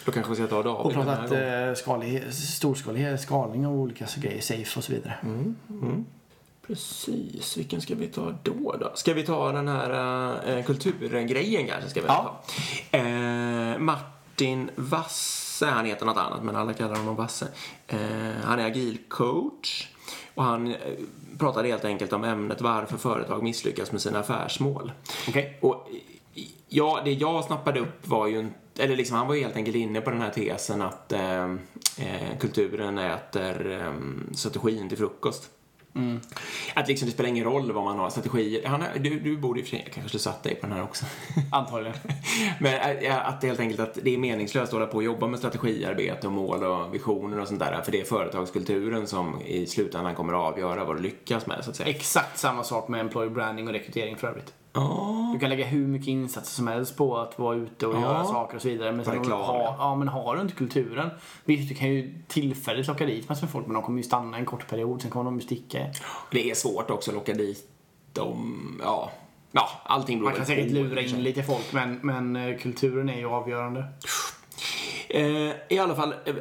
[0.06, 4.42] Då kanske vi ska ta David Och pratat eh, skalig, storskalig skalning av olika grejer,
[4.42, 5.14] safe och så vidare.
[6.68, 8.76] Precis, vilken ska vi ta då?
[8.80, 8.92] då?
[8.96, 11.90] Ska vi ta den här äh, kulturgrejen kanske?
[11.90, 12.40] Ska vi Ja.
[12.92, 12.98] ta?
[12.98, 17.48] Eh, Martin Wasse, han heter något annat men alla kallar honom Wasse.
[17.88, 17.98] Eh,
[18.44, 19.88] han är agilcoach
[20.36, 20.76] och han
[21.40, 24.92] pratade helt enkelt om ämnet varför företag misslyckas med sina affärsmål.
[25.30, 25.58] Okej.
[25.62, 25.88] Och
[26.68, 29.76] ja, det jag snappade upp var ju inte eller liksom, han var ju helt enkelt
[29.76, 31.44] inne på den här tesen att eh,
[31.98, 33.94] eh, kulturen äter eh,
[34.34, 35.50] strategin till frukost.
[36.74, 38.68] Att liksom det spelar ingen roll vad man har strategier.
[38.68, 41.06] Han, du, du borde i och för sig, kanske satt dig på den här också.
[41.52, 41.98] Antagligen.
[42.60, 45.28] Men äh, att det helt enkelt att det är meningslöst att hålla på och jobba
[45.28, 47.82] med strategiarbete och mål och visioner och sånt där.
[47.82, 51.70] För det är företagskulturen som i slutändan kommer att avgöra vad du lyckas med så
[51.70, 51.90] att säga.
[51.90, 54.54] Exakt samma sak med employer branding och rekrytering för övrigt.
[54.74, 58.02] Ja, Du kan lägga hur mycket insatser som helst på att vara ute och Ja.
[58.02, 58.92] göra saker och så vidare.
[58.92, 59.96] Men, sen har, ja.
[59.96, 61.10] men har du inte kulturen,
[61.46, 64.38] visst du kan ju tillfälligt locka dit massor med folk men de kommer ju stanna
[64.38, 65.80] en kort period, sen kommer de ju sticka.
[66.32, 67.68] det är svårt också att locka dit
[68.14, 68.82] dem.
[68.84, 69.12] Ja,
[69.52, 73.18] ja allting beror Man kan säkert lura in lite folk men, men eh, kulturen är
[73.18, 73.86] ju avgörande.
[75.10, 76.36] Eh, I alla fall, eh,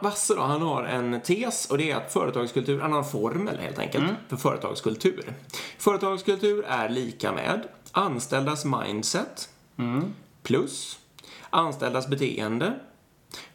[0.00, 3.58] Vasse då, han har en tes och det är att företagskultur, han har en formel
[3.58, 5.32] helt enkelt för företagskultur.
[5.78, 9.48] Företagskultur är lika med anställdas mindset
[10.42, 10.98] plus
[11.50, 12.78] anställdas beteende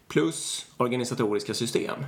[0.07, 2.05] plus organisatoriska system.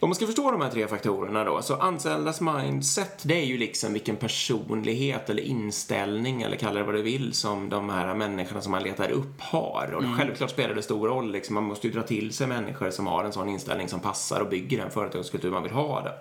[0.00, 3.58] Om man ska förstå de här tre faktorerna då, så anställdas mindset, det är ju
[3.58, 8.60] liksom vilken personlighet eller inställning eller kalla det vad du vill som de här människorna
[8.60, 9.94] som man letar upp har.
[9.94, 13.06] Och självklart spelar det stor roll, liksom, man måste ju dra till sig människor som
[13.06, 16.00] har en sån inställning som passar och bygger den företagskultur man vill ha.
[16.00, 16.12] Det.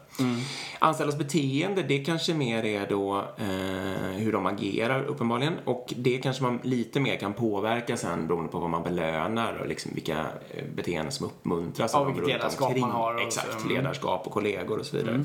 [0.79, 6.43] Anställdas beteende, det kanske mer är då eh, hur de agerar uppenbarligen och det kanske
[6.43, 10.17] man lite mer kan påverka sen beroende på vad man belönar och liksom vilka
[10.51, 11.93] eh, beteenden som uppmuntras.
[11.93, 13.77] Ja, av vilket ledarskap man har och Exakt, så, mm.
[13.77, 15.23] ledarskap och kollegor och så vidare.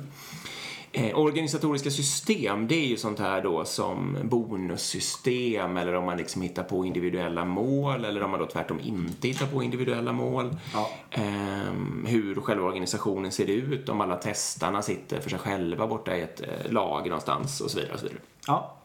[0.95, 6.43] Eh, organisatoriska system, det är ju sånt här då som bonussystem eller om man liksom
[6.43, 10.57] hittar på individuella mål eller om man då tvärtom inte hittar på individuella mål.
[10.73, 10.91] Ja.
[11.11, 16.23] Ehm, hur själva organisationen ser ut, om alla testarna sitter för sig själva borta i
[16.23, 17.95] ett eh, lag någonstans och så vidare.
[17.95, 18.23] Och så vidare.
[18.47, 18.77] Ja.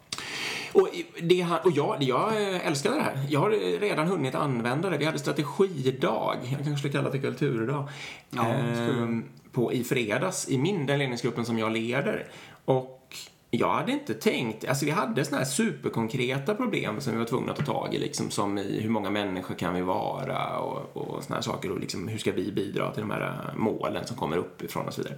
[0.77, 0.89] Och,
[1.21, 3.19] det, och jag, jag eh, älskar det här.
[3.29, 4.97] Jag har redan hunnit använda det.
[4.97, 7.89] Vi hade strategidag, jag kanske skulle kalla det kulturdag,
[8.29, 12.27] Ja, ehm, på, i fredags i min, den ledningsgruppen som jag leder.
[12.65, 13.15] Och
[13.51, 17.51] jag hade inte tänkt, alltså vi hade såna här superkonkreta problem som vi var tvungna
[17.51, 21.23] att ta tag i, liksom som i hur många människor kan vi vara och, och
[21.23, 24.17] såna här saker och liksom hur ska vi bidra till de här eh, målen som
[24.17, 25.17] kommer uppifrån och så vidare.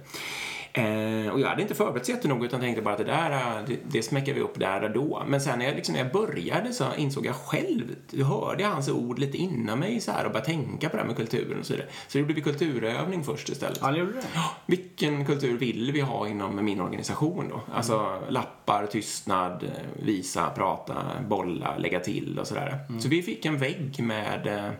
[0.72, 3.64] Eh, och jag hade inte förberett så jättenoga utan tänkte bara att det där, eh,
[3.66, 5.22] det, det smäcker vi upp där och då.
[5.26, 8.88] Men sen när jag, liksom, när jag började så insåg jag själv, jag hörde hans
[8.88, 11.66] ord lite innan mig så här och började tänka på det här med kulturen och
[11.66, 11.88] så vidare.
[12.08, 13.78] Så det blev kulturövning först istället.
[13.82, 14.22] Ja, ni gjorde det?
[14.66, 17.60] Vilken kultur vill vi ha inom min organisation då?
[17.74, 19.70] Alltså lappar, tystnad,
[20.02, 20.96] visa, prata,
[21.28, 22.78] bolla, lägga till och sådär.
[23.00, 24.70] Så vi fick en vägg med eh,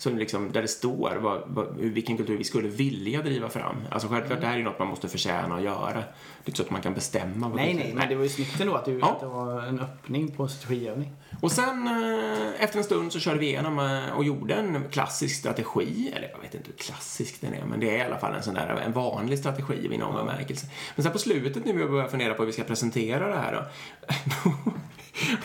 [0.00, 3.76] som liksom, där det står vad, vad, vilken kultur vi skulle vilja driva fram.
[3.90, 4.40] Alltså självklart, Mm.
[4.40, 5.92] det här är ju något man måste förtjäna att göra.
[5.92, 7.48] Det är inte så att man kan bestämma.
[7.48, 9.10] vad Nej, kultur- nej, men det var ju snyggt ändå att, du, Ja.
[9.10, 11.12] att det var en öppning på strategiövning.
[11.40, 15.36] Och sen eh, efter en stund så körde vi igenom eh, och gjorde en klassisk
[15.40, 16.12] strategi.
[16.16, 18.42] Eller jag vet inte hur klassisk den är, men det är i alla fall en
[18.42, 20.66] sån där en vanlig strategi i någon bemärkelse.
[20.96, 23.52] Men sen på slutet när vi började fundera på hur vi ska presentera det här
[23.52, 23.62] då.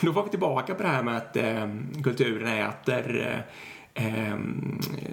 [0.00, 1.68] då var vi tillbaka på det här med att eh,
[2.04, 3.40] kulturen äter eh,
[3.96, 4.36] eh,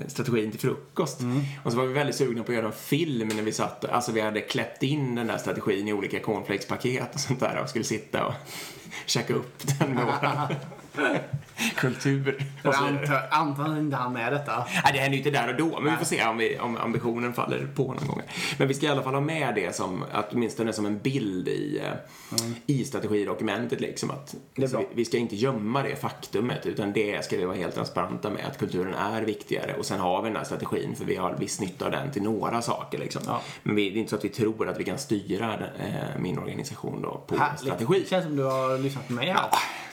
[0.08, 1.20] strategin till frukost.
[1.64, 4.12] Och så var vi väldigt sugna på att göra en film när vi satt, alltså
[4.12, 7.86] vi hade kläppt in den där strategin i olika cornflakespaket och sånt där och skulle
[7.86, 8.34] sitta och
[9.06, 10.56] käka upp den med
[11.76, 12.46] kultur.
[12.64, 13.02] Jag Och så vidare.
[13.02, 14.66] antar, antar inte han med detta.
[14.84, 16.78] Nej, det händer ju inte där och då, men vi får se om, vi, om
[16.78, 18.22] ambitionen faller på någon gång.
[18.58, 21.48] Men vi ska i alla fall ha med det som, att åtminstone som en bild
[21.48, 23.82] i, eh, i strategidokumentet.
[23.82, 24.80] Liksom, att, bra.
[24.80, 28.46] vi, vi ska inte gömma det faktumet, utan det ska vi vara helt transparenta med,
[28.46, 29.74] att kulturen är viktigare.
[29.74, 32.24] Och sen har vi den här strategin, för vi har viss nytta av den till
[32.24, 32.98] några saker.
[33.00, 33.22] Liksom.
[33.26, 33.42] Ja.
[33.64, 36.38] Men vi, det är inte så att vi tror att vi kan styra eh, min
[36.40, 37.60] organisation då på Härligt.
[37.60, 38.00] strategi.
[38.00, 39.44] Det känns som du har lyssnat på mig här.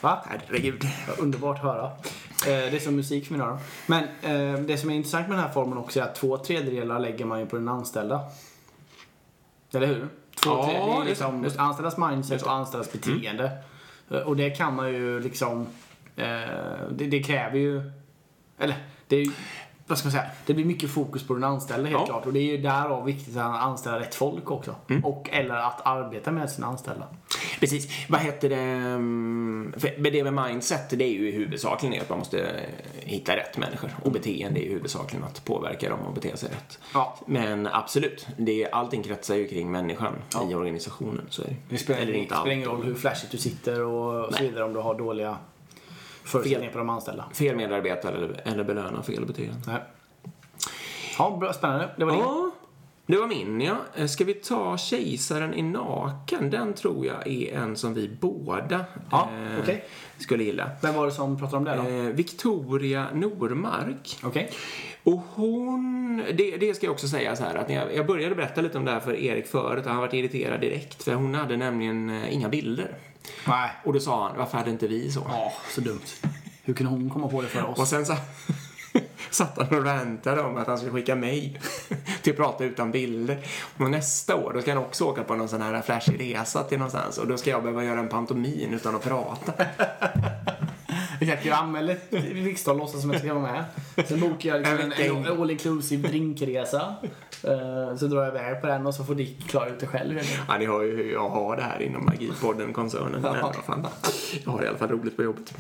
[0.01, 0.25] Va?
[0.29, 0.85] Herregud.
[1.19, 1.85] Underbart att höra.
[1.85, 1.91] Eh,
[2.71, 3.59] det är som musik för mina öron.
[3.87, 6.99] Men eh, det som är intressant med den här formen också är att två tredjedelar
[6.99, 8.21] lägger man ju på den anställda.
[9.73, 10.09] Eller hur?
[10.43, 13.51] Två Ja, tredjedelar, det är liksom just anställdas mindset och anställdas beteende.
[14.11, 15.67] Eh, Och det kan man ju liksom...
[16.91, 17.91] Det, det kräver ju...
[18.59, 18.77] Eller,
[19.07, 19.33] det är ju...
[19.91, 20.25] Vad ska man säga?
[20.47, 22.07] Det blir mycket fokus på den anställda helt Ja.
[22.07, 22.27] klart.
[22.27, 24.75] Och det är ju därav viktigt att anställa rätt folk också.
[25.05, 27.07] Och, eller att arbeta med sina anställda.
[27.61, 27.89] Precis.
[28.09, 28.57] Vad heter det?
[28.57, 32.55] mm, För med det med mindset, det är ju huvudsakligen att man måste eh,
[32.99, 33.91] hitta rätt människor.
[34.05, 36.79] Och beteende är ju huvudsakligen att påverka dem och bete sig rätt.
[36.95, 37.17] Ja.
[37.27, 40.15] Men absolut, det, är- allting kretsar ju kring människan
[40.51, 41.27] i organisationen.
[41.31, 41.57] Så är det.
[41.69, 44.49] Det spelar, Eller det inte spelar ingen roll hur flashigt du sitter och så Nej.
[44.49, 45.37] vidare om du har dåliga
[46.25, 47.25] förutsättningar på de anställda.
[47.33, 49.55] Fel medarbetare eller, eller belöna fel beteende.
[49.67, 49.81] Nej.
[51.19, 51.91] Ja, bra, spännande.
[51.97, 52.21] Det var din.
[52.21, 52.51] Ja,
[53.07, 53.77] det var min ja.
[53.95, 56.51] Eh, Ska vi ta Kejsaren i naken?
[56.51, 59.85] Den tror jag är en som vi båda Ja, eh, okej.
[60.19, 60.71] skulle gilla.
[60.83, 62.09] Vem var det som pratade om det då?
[62.09, 64.19] Eh, Victoria Normark.
[64.23, 64.51] Okej.
[65.05, 68.61] Och hon, det, det ska jag också säga så här att jag, jag började berätta
[68.61, 71.57] lite om det här för Erik förut och han varit irriterad direkt för hon hade
[71.57, 72.95] nämligen eh, inga bilder.
[73.47, 73.71] Nej.
[73.85, 75.27] Och då sa han, varför hade inte vi så?
[75.29, 76.01] Ja, så dumt.
[76.63, 77.91] Hur kunde hon komma på det för Och oss?
[77.91, 78.17] sen så
[79.31, 81.61] satt han och rantade om att han skulle skicka mig
[82.23, 83.47] till Prata utan bilder.
[83.79, 86.79] Och nästa år, då ska han också åka på någon sån här flashig resa till
[86.79, 89.53] någonstans och då ska jag behöva göra en pantomin utan att prata.
[91.21, 93.65] Exakt, jag till riksdagen och låtsas som jag ska vara med.
[94.09, 96.95] Sen bokar jag liksom en, En all inclusive drinkresa.
[97.45, 100.21] Eh, Så drar jag iväg på den och så får Dick klara ut det själv.
[100.49, 103.23] Ja, ni hör ju hur jag har det här inom Magipodden-koncernen.
[103.67, 103.87] Fan,
[104.45, 105.55] jag har i alla fall roligt på jobbet.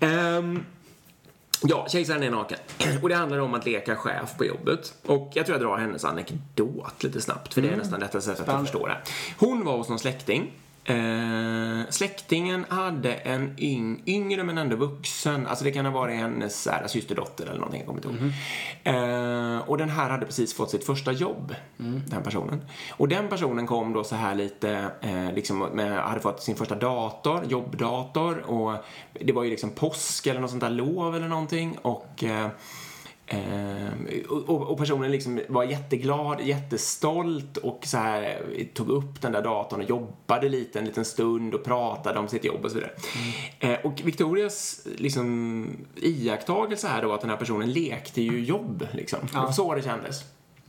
[0.00, 0.64] Ehm,
[1.62, 2.58] ja, Kejsaren är naken.
[3.02, 4.94] Och det handlar om att leka chef på jobbet.
[5.06, 8.48] Och jag tror jag drar hennes anekdot lite snabbt, för det är nästan detta sättet
[8.48, 8.96] att förstå det.
[9.38, 10.52] Hon var hos någon släkting.
[10.86, 16.68] Eh, släktingen hade en yng, yngre men ändå vuxen, alltså det kan ha varit hennes
[16.68, 18.32] här, systerdotter eller någonting, jag kommer inte ihåg.
[18.84, 21.54] Eh, och den här hade precis fått sitt första jobb,
[22.06, 22.64] den personen.
[22.90, 26.74] Och den personen kom då så här lite, eh, liksom med, hade fått sin första
[26.74, 28.84] dator, jobbdator och
[29.20, 32.24] det var ju liksom påsk eller något sånt där lov eller någonting och
[33.26, 38.42] eh, Ehm, och, och personen liksom var jätteglad, jättestolt och så här
[38.74, 42.44] tog upp den där datorn och jobbade lite en liten stund och pratade om sitt
[42.44, 42.92] jobb och så vidare.
[43.60, 49.18] Eh, och Victorias liksom iakttagelse här då att den här personen lekte ju jobb liksom.
[49.32, 50.24] Var så det kändes.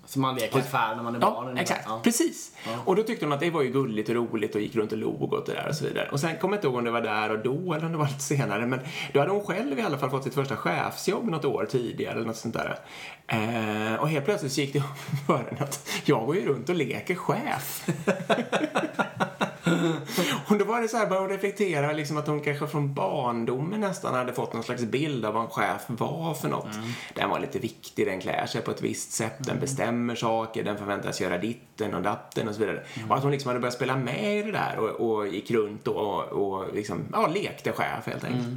[0.05, 1.33] Som man leker affär när man är barn.
[1.35, 1.61] Ja, ungefär.
[1.61, 1.83] exakt.
[1.85, 1.99] Ja.
[2.03, 2.51] Precis.
[2.85, 4.97] Och då tyckte hon att det var ju gulligt och roligt och gick runt och
[4.97, 6.09] log och det där och så vidare.
[6.11, 7.97] Och sen kommer jag inte ihåg om det var där och då eller om det
[7.97, 8.65] var lite senare.
[8.65, 8.79] Men
[9.13, 12.25] då hade hon själv i alla fall fått sitt första chefsjobb något år tidigare eller
[12.27, 12.79] något sånt där.
[13.27, 16.69] Eh, och helt plötsligt så gick det upp för henne att jag går ju runt
[16.69, 17.87] och leker chef.
[20.47, 24.13] och då var det så här, började reflektera liksom att hon kanske från barndomen nästan
[24.13, 26.69] hade fått någon slags bild av vad en chef var för något.
[27.13, 30.77] Den var lite viktig, den klär sig på ett visst sätt, den bestämmer saker, den
[30.77, 32.83] förväntas göra ditten och datten och så vidare.
[33.09, 35.87] Och att hon liksom hade börjat spela med i det där och, och gick runt
[35.87, 38.47] och, och liksom, ja, lekte chef helt enkelt.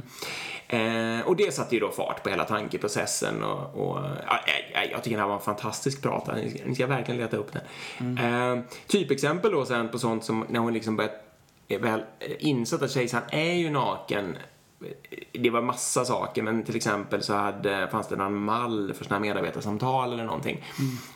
[0.71, 4.39] Eh, och det satte ju då fart på hela tankeprocessen och, och ja,
[4.73, 6.35] jag, jag tycker den här var en fantastisk prata.
[6.35, 8.17] Ni ska, ni ska verkligen leta upp den.
[8.17, 11.25] Eh, typexempel då sen på sånt som när hon liksom börjat
[11.67, 12.03] är väl
[12.39, 14.37] insett att kejsaren är ju naken.
[15.31, 19.15] Det var massa saker, men till exempel så hade, fanns det någon mall för såna
[19.15, 20.65] här medarbetarsamtal eller någonting.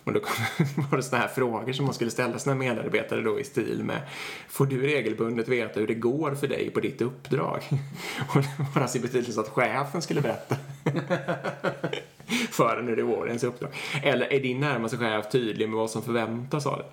[0.03, 3.39] Och då kom, var det såna här frågor som man skulle ställa sina medarbetare då
[3.39, 4.01] i stil med
[4.49, 7.61] Får du regelbundet veta hur det går för dig på ditt uppdrag?
[8.35, 10.55] Och det var alltså i betydelse att chefen skulle berätta.
[12.51, 13.69] förrän nu det är vårens uppdrag.
[14.03, 16.87] Eller är din närmaste chef tydlig med vad som förväntas av dig?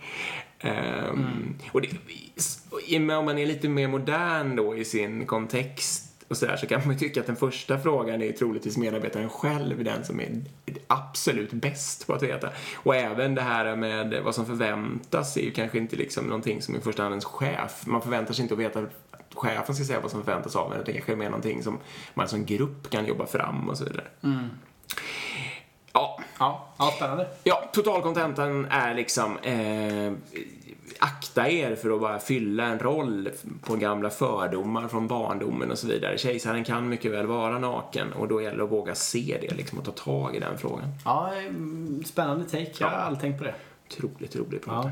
[0.62, 6.56] Um, och det, om man är lite mer modern då i sin kontext och sådär
[6.56, 10.20] så kan man ju tycka att den första frågan är troligtvis medarbetaren själv den som
[10.20, 10.42] är
[10.86, 12.48] absolut bäst på att veta.
[12.76, 16.76] Och även det här med vad som förväntas är ju kanske inte liksom någonting som
[16.76, 20.00] i första hand ens chef, man förväntar sig inte att veta att chefen ska säga
[20.00, 21.78] vad som förväntas av en, det kanske är mer någonting som
[22.14, 24.04] man som grupp kan jobba fram och så vidare.
[24.22, 24.48] Mm.
[25.92, 26.20] Ja.
[26.38, 27.28] Ja, ja spännande.
[27.44, 30.12] Ja, totalkontentan är liksom eh,
[30.98, 33.28] akta er för att bara fylla en roll
[33.62, 36.18] på gamla fördomar från barndomen och så vidare.
[36.18, 39.78] Kejsaren kan mycket väl vara naken och då gäller det att våga se det liksom
[39.78, 40.88] och ta tag i den frågan.
[41.04, 41.32] Ja,
[42.06, 42.70] spännande take.
[42.78, 43.54] Jag har aldrig tänkt på det.
[43.88, 44.66] Otroligt rolig punkt.
[44.66, 44.90] Ja.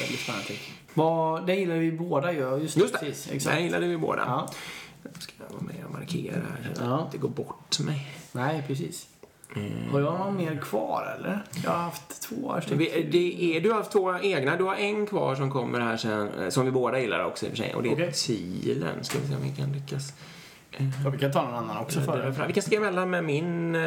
[0.00, 0.60] Väldigt spännande take.
[0.94, 2.56] Vad, det gillar vi båda ju.
[2.62, 3.24] Just, Just det, precis.
[3.24, 3.60] det Exakt.
[3.60, 4.22] gillade vi båda.
[4.26, 4.48] Ja.
[5.02, 6.96] Nu ska jag vara med och markera här så att Ja.
[6.96, 8.06] det inte går bort mig.
[8.32, 9.06] Nej, precis.
[9.56, 9.90] Mm.
[9.92, 11.42] Har jag någon mer kvar eller?
[11.64, 13.10] Jag har haft två stycken.
[13.10, 14.56] Det är, du har haft två egna.
[14.56, 17.48] Du har en kvar som kommer här sen, eh, som vi båda gillar också i
[17.48, 17.74] och för sig.
[17.74, 18.12] Och det är Okej.
[18.12, 19.04] Thielen.
[19.04, 20.12] Ska vi se om vi kan lyckas.
[21.04, 22.46] Ja, vi kan ta någon annan också Det för är fram.
[22.46, 23.82] Vi kan stiga emellan med min, eh,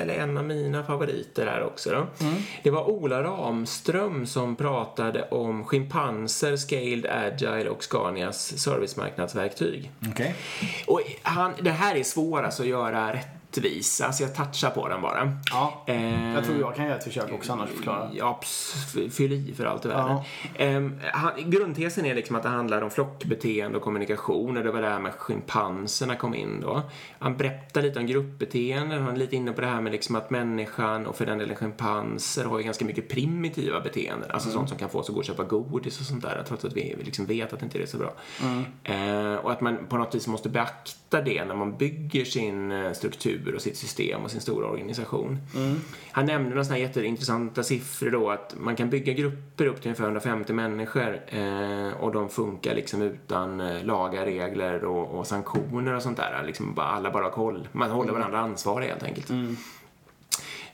[0.00, 2.26] eller en av mina favoriter här också då.
[2.26, 2.42] Mm.
[2.62, 9.90] Det var Ola Ramström som pratade om schimpanser, Scaled Agile och Scanias servicemarknadsverktyg.
[10.10, 10.34] Okej.
[10.86, 13.18] Och han, det här är svårt alltså att göra
[13.52, 15.32] rättvisa, så jag touchar på den bara.
[15.50, 15.84] Ja.
[15.86, 18.10] Eh, Jag tror jag kan göra ett försök också annars förklara.
[18.12, 18.40] Ja,
[19.10, 20.18] fyll i för allt i världen.
[20.56, 24.82] Ehm, han, grundtesen är liksom att det handlar om flockbeteende och kommunikation och det var
[24.82, 26.82] där med schimpanserna kom in då.
[27.18, 30.30] Han berättar lite om gruppbeteenden, han är lite inne på det här med liksom att
[30.30, 34.30] människan och för den delen schimpanser har ju ganska mycket primitiva beteenden.
[34.30, 36.64] Alltså sånt som kan få oss att gå och köpa godis och sånt där trots
[36.64, 38.12] att vi liksom vet att inte det är så bra.
[38.84, 42.92] Eh, och att man på något vis måste beakta det när man bygger sin eh,
[43.38, 45.38] struktur och sitt system och sin stora organisation.
[46.12, 50.04] Han nämnde några sådana jätteintressanta siffror då att man kan bygga grupper upp till ungefär
[50.04, 56.02] 150 människor eh, och de funkar liksom utan eh, lagar, regler och, och sanktioner och
[56.02, 56.42] sånt där.
[56.46, 57.68] Liksom bara, alla bara har koll.
[57.72, 59.30] Man håller varandra ansvariga helt enkelt.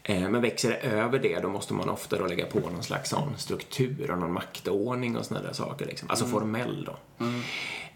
[0.03, 3.11] Eh, Men växer det över det då måste man ofta då lägga på någon slags
[3.11, 5.87] sån struktur och någon maktordning och såna där saker.
[5.87, 6.11] Liksom.
[6.11, 7.25] Alltså formell då.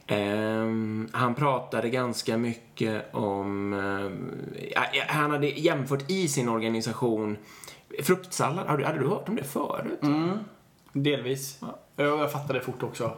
[0.09, 3.73] Ehm, han pratade ganska mycket om...
[4.75, 7.37] ja, han hade jämfört i sin organisation
[8.03, 8.67] fruktsallad.
[8.67, 10.01] Hade, hade du hört om det förut?
[10.93, 11.59] Delvis.
[11.61, 13.13] Ja, jag fattade fort också.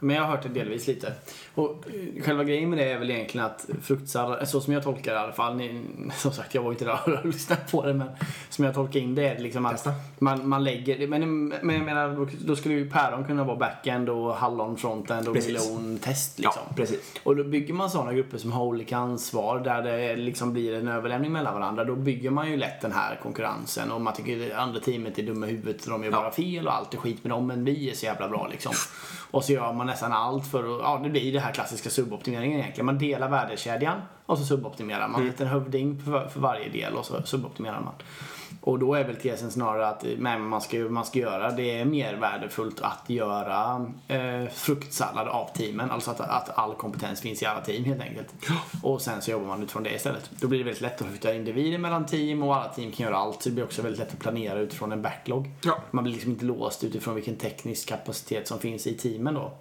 [0.00, 1.12] Men jag har hört det delvis lite.
[1.54, 5.12] Och eh, själva grejen med det är väl egentligen att fruktsallad, så som jag tolkar
[5.12, 5.82] det i alla fall, ni,
[6.16, 8.10] som sagt jag var inte där och lyssnade på det men
[8.48, 9.92] som jag tolkar in det är liksom att Testa.
[10.18, 14.08] man, man lägger, men, men jag menar då, då skulle ju päron kunna vara backend
[14.08, 16.62] och hallon frontend och melon test liksom.
[16.68, 17.00] Ja, precis.
[17.22, 20.88] Och då bygger man sådana grupper som har olika ansvar där det liksom blir en
[20.88, 21.84] överlämning mellan varandra.
[21.84, 25.22] Då bygger man ju lätt den här konkurrensen och man tycker det andra teamet är
[25.22, 26.16] dumma i huvudet och de gör Ja.
[26.16, 28.72] bara fel och allt är skit med dem men vi är så jävla bra liksom.
[29.30, 32.60] Och så gör man nästan allt för att, ja det blir det här klassiska suboptimeringen
[32.60, 32.86] egentligen.
[32.86, 35.20] Man delar värdekedjan och så suboptimerar man.
[35.20, 35.34] Mm.
[35.38, 37.94] en hövding för, för varje del och så suboptimerar man.
[38.60, 41.84] Och då är väl tesen snarare att nej, man, ska, man ska göra, det är
[41.84, 45.90] mer värdefullt att göra eh, fruktsallad av teamen.
[45.90, 48.34] Alltså att, att all kompetens finns i alla team helt enkelt.
[48.82, 50.30] Och sen så jobbar man utifrån det istället.
[50.40, 53.16] Då blir det väldigt lätt att flytta individer mellan team och alla team kan göra
[53.16, 53.42] allt.
[53.42, 55.50] Så det blir också väldigt lätt att planera utifrån en backlog.
[55.64, 55.78] Ja.
[55.90, 59.52] Man blir liksom inte låst utifrån vilken teknisk kapacitet som finns i teamen då.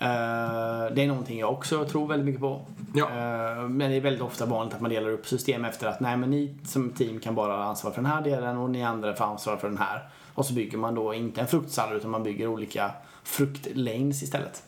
[0.00, 2.66] Eh, det är någonting jag också tror väldigt mycket på.
[2.94, 3.04] Ja.
[3.04, 6.16] Eh, men det är väldigt ofta vanligt att man delar upp system efter att nej
[6.16, 9.14] men ni som team kan bara ha ansvar för den här delen och ni andra
[9.14, 10.08] får ansvar för den här.
[10.34, 12.90] Och så bygger man då inte en fruktsallad utan man bygger olika
[13.24, 14.62] fruktlanes istället.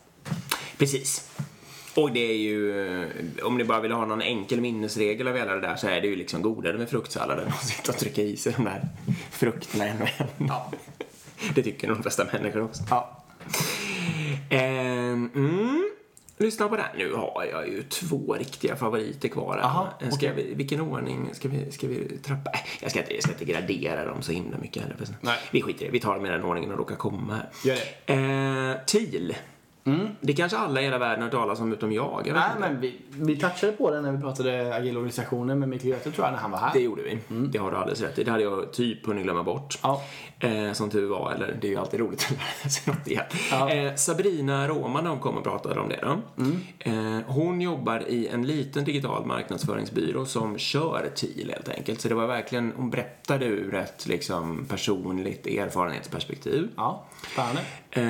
[0.77, 1.29] Precis.
[1.95, 3.07] Och det är ju, eh,
[3.43, 6.07] om ni bara vill ha någon enkel minnesregel av hela det där så är det
[6.07, 8.87] ju liksom godare med fruktsalladen att sitta och trycka i sig de där
[9.31, 10.47] frukterna och en.
[10.47, 10.71] Ja.
[11.55, 12.83] Det tycker nog de flesta människor också.
[12.89, 13.23] ja.
[14.49, 15.89] Ehm, mm.
[16.37, 16.93] Lyssna på det här.
[16.97, 19.57] Nu har jag ju två riktiga favoriter kvar.
[19.63, 20.33] Aha, Eh, ska okej.
[20.47, 22.51] vi, vilken ordning ska vi, ska vi trappa?
[22.51, 24.97] Äh, jag, ska inte, jag ska inte gradera dem så himla mycket heller.
[25.21, 25.37] Nej.
[25.51, 25.91] Vi skiter i det.
[25.91, 27.49] Vi tar dem i den ordningen de råkar komma här.
[27.65, 28.13] Gör det.
[28.13, 29.35] Eh, TIL.
[30.21, 32.23] Det kanske alla i hela världen har hört talas om utom jag.
[32.25, 35.89] jag Nej men vi, vi touchade på det när vi pratade agila organisationer med Mikael
[35.89, 36.73] Göte tror jag när han var här.
[36.73, 37.17] Det gjorde vi.
[37.27, 38.23] Det har du alldeles rätt i.
[38.23, 39.79] Det hade jag typ hunnit glömma bort.
[39.83, 40.01] Ja.
[40.39, 43.25] Eh, som tur var, eller det är ju alltid roligt att lära sig något igen.
[43.51, 43.69] Ja.
[43.69, 46.43] Eh, Sabrina Roman de kom och pratade om det då.
[46.79, 52.01] Eh, hon jobbar i en liten digital marknadsföringsbyrå som kör TIL helt enkelt.
[52.01, 56.69] Så det var verkligen, hon berättade ur ett liksom personligt erfarenhetsperspektiv.
[56.75, 57.61] Ja, spännande.
[57.91, 58.03] Eh,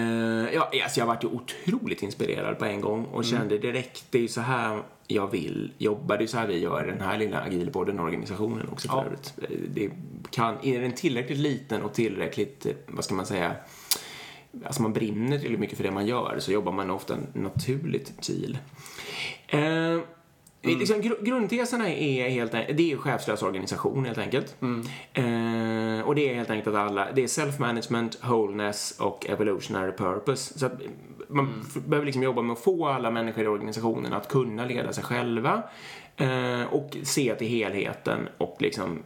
[0.54, 4.22] jag, alltså jag varit ju otroligt inspirerad på en gång och kände direkt, det är
[4.22, 6.18] ju så här jag vill jobba.
[6.18, 9.06] Det är så här vi gör den här lilla agilpodden-organisationen också Ja.
[9.06, 9.34] övrigt.
[9.74, 9.90] Det
[10.32, 13.56] kan, är den tillräckligt liten och tillräckligt, eh, vad ska man säga,
[14.66, 18.58] alltså man brinner tillräckligt mycket för det man gör så jobbar man ofta naturligt agil.
[20.62, 24.56] Eh, liksom, gru- grundteserna är helt enkelt, det är chefslös organisation helt enkelt.
[25.14, 30.60] Eh, och det är helt enkelt att alla, det är self-management, wholeness och evolutionary purpose.
[30.60, 30.74] Så att
[31.28, 34.94] man f- behöver liksom jobba med att få alla människor i organisationen att kunna leda
[34.94, 35.64] sig själva
[36.18, 39.04] eh, och se till helheten och liksom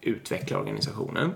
[0.00, 1.32] utveckla organisationen.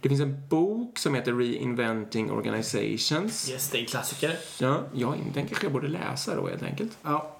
[0.00, 3.50] Det finns en bok som heter Reinventing Organizations.
[3.50, 4.36] Yes, det är en klassiker.
[4.60, 6.98] Ja, jag, den kanske jag borde läsa då helt enkelt.
[7.02, 7.36] Ja.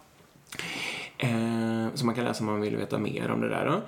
[1.22, 3.66] Eh, som man kan läsa om man vill veta mer om det där.
[3.66, 3.82] Då.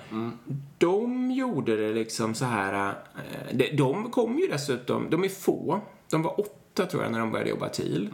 [0.79, 2.89] De gjorde det liksom så här.
[2.89, 5.81] Eh, de, de kom ju dessutom, de är få.
[6.11, 8.11] De var åtta tror jag när de började jobba TIL.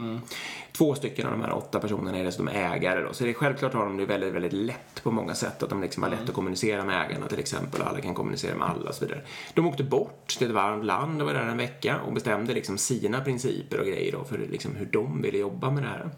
[0.73, 3.13] Två stycken av de här åtta personerna är dessutom ägare då.
[3.13, 5.63] Så det är självklart har de det väldigt, väldigt lätt på många sätt.
[5.63, 7.83] Att de liksom har lätt att kommunicera med ägarna till exempel.
[7.83, 9.21] Alla kan kommunicera med alla och så vidare.
[9.55, 12.79] De åkte bort till ett varmt land och var där en vecka och bestämde liksom
[12.79, 16.11] sina principer och grejer då för liksom hur de ville jobba med det här.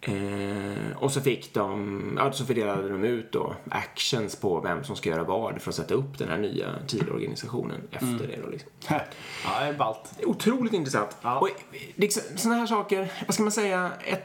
[0.00, 4.96] Eh, och så fick de, ja, så fördelade de ut då actions på vem som
[4.96, 8.70] ska göra vad för att sätta upp den här nya TIL-organisationen efter det då liksom.
[8.88, 10.12] ja, det är ballt.
[10.24, 11.16] Otroligt intressant.
[11.22, 11.38] Ja.
[11.38, 11.48] Och
[11.94, 14.24] liksom, sådana här saker, vad ska man säga, ett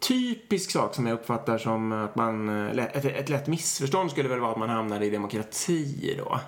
[0.00, 4.40] typisk sak som jag uppfattar som att man, eh, ett, ett lätt missförstånd skulle väl
[4.40, 6.40] vara att man hamnar i demokrati då.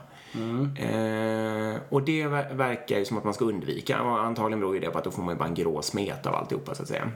[0.83, 4.81] Eh, och det ver- verkar ju som att man ska undvika och antagligen beror ju
[4.81, 6.89] det på att då får man ju bara en grå smet av alltihopa så att
[6.89, 7.11] säga.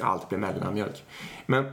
[0.00, 1.04] Allt blir mellanmjölk.
[1.46, 1.72] Men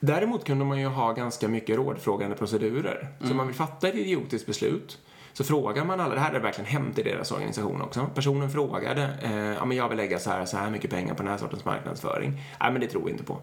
[0.00, 3.08] däremot kunde man ju ha ganska mycket rådfrågande procedurer.
[3.20, 4.98] Så om man vill fatta ett idiotiskt beslut
[5.32, 8.06] så frågar man alla, det här hade verkligen hänt i deras organisation också.
[8.14, 11.22] Personen frågade, eh, ja men jag vill lägga så här, så här mycket pengar på
[11.22, 12.42] den här sortens marknadsföring.
[12.60, 13.38] Nej men det tror vi inte på.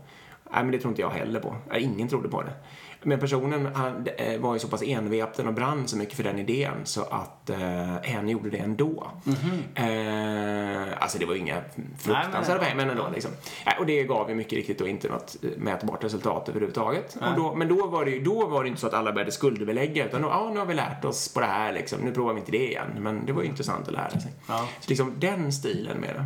[0.51, 1.55] Nej men det tror inte jag heller på.
[1.69, 2.53] Nej, ingen trodde på det.
[3.03, 6.39] Men personen han, eh, var ju så pass envepen och brann så mycket för den
[6.39, 9.07] idén så att eh, hen gjorde det ändå.
[9.75, 11.61] Eh, alltså det var ju inga
[11.97, 13.31] fruktansvärda pengar, men ändå liksom.
[13.65, 17.17] Eh, och det gav ju mycket riktigt då inte något mätbart resultat överhuvudtaget.
[17.37, 20.05] Då, men då var, det ju, då var det inte så att alla började skuldbelägga
[20.05, 21.99] utan då, ja, nu har vi lärt oss på det här liksom.
[22.01, 22.87] Nu provar vi inte det igen.
[22.99, 24.31] Men det var ju intressant att lära sig.
[24.47, 24.67] Ja.
[24.79, 26.25] Så liksom den stilen med det.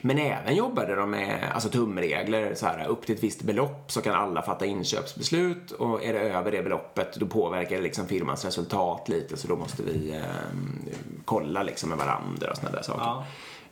[0.00, 4.00] Men även jobbade de med alltså tumregler, så här, upp till ett visst belopp så
[4.00, 8.44] kan alla fatta inköpsbeslut och är det över det beloppet då påverkar det liksom firmans
[8.44, 10.22] resultat lite så då måste vi eh,
[11.24, 13.02] kolla liksom med varandra och sådana där saker.
[13.04, 13.24] Ja.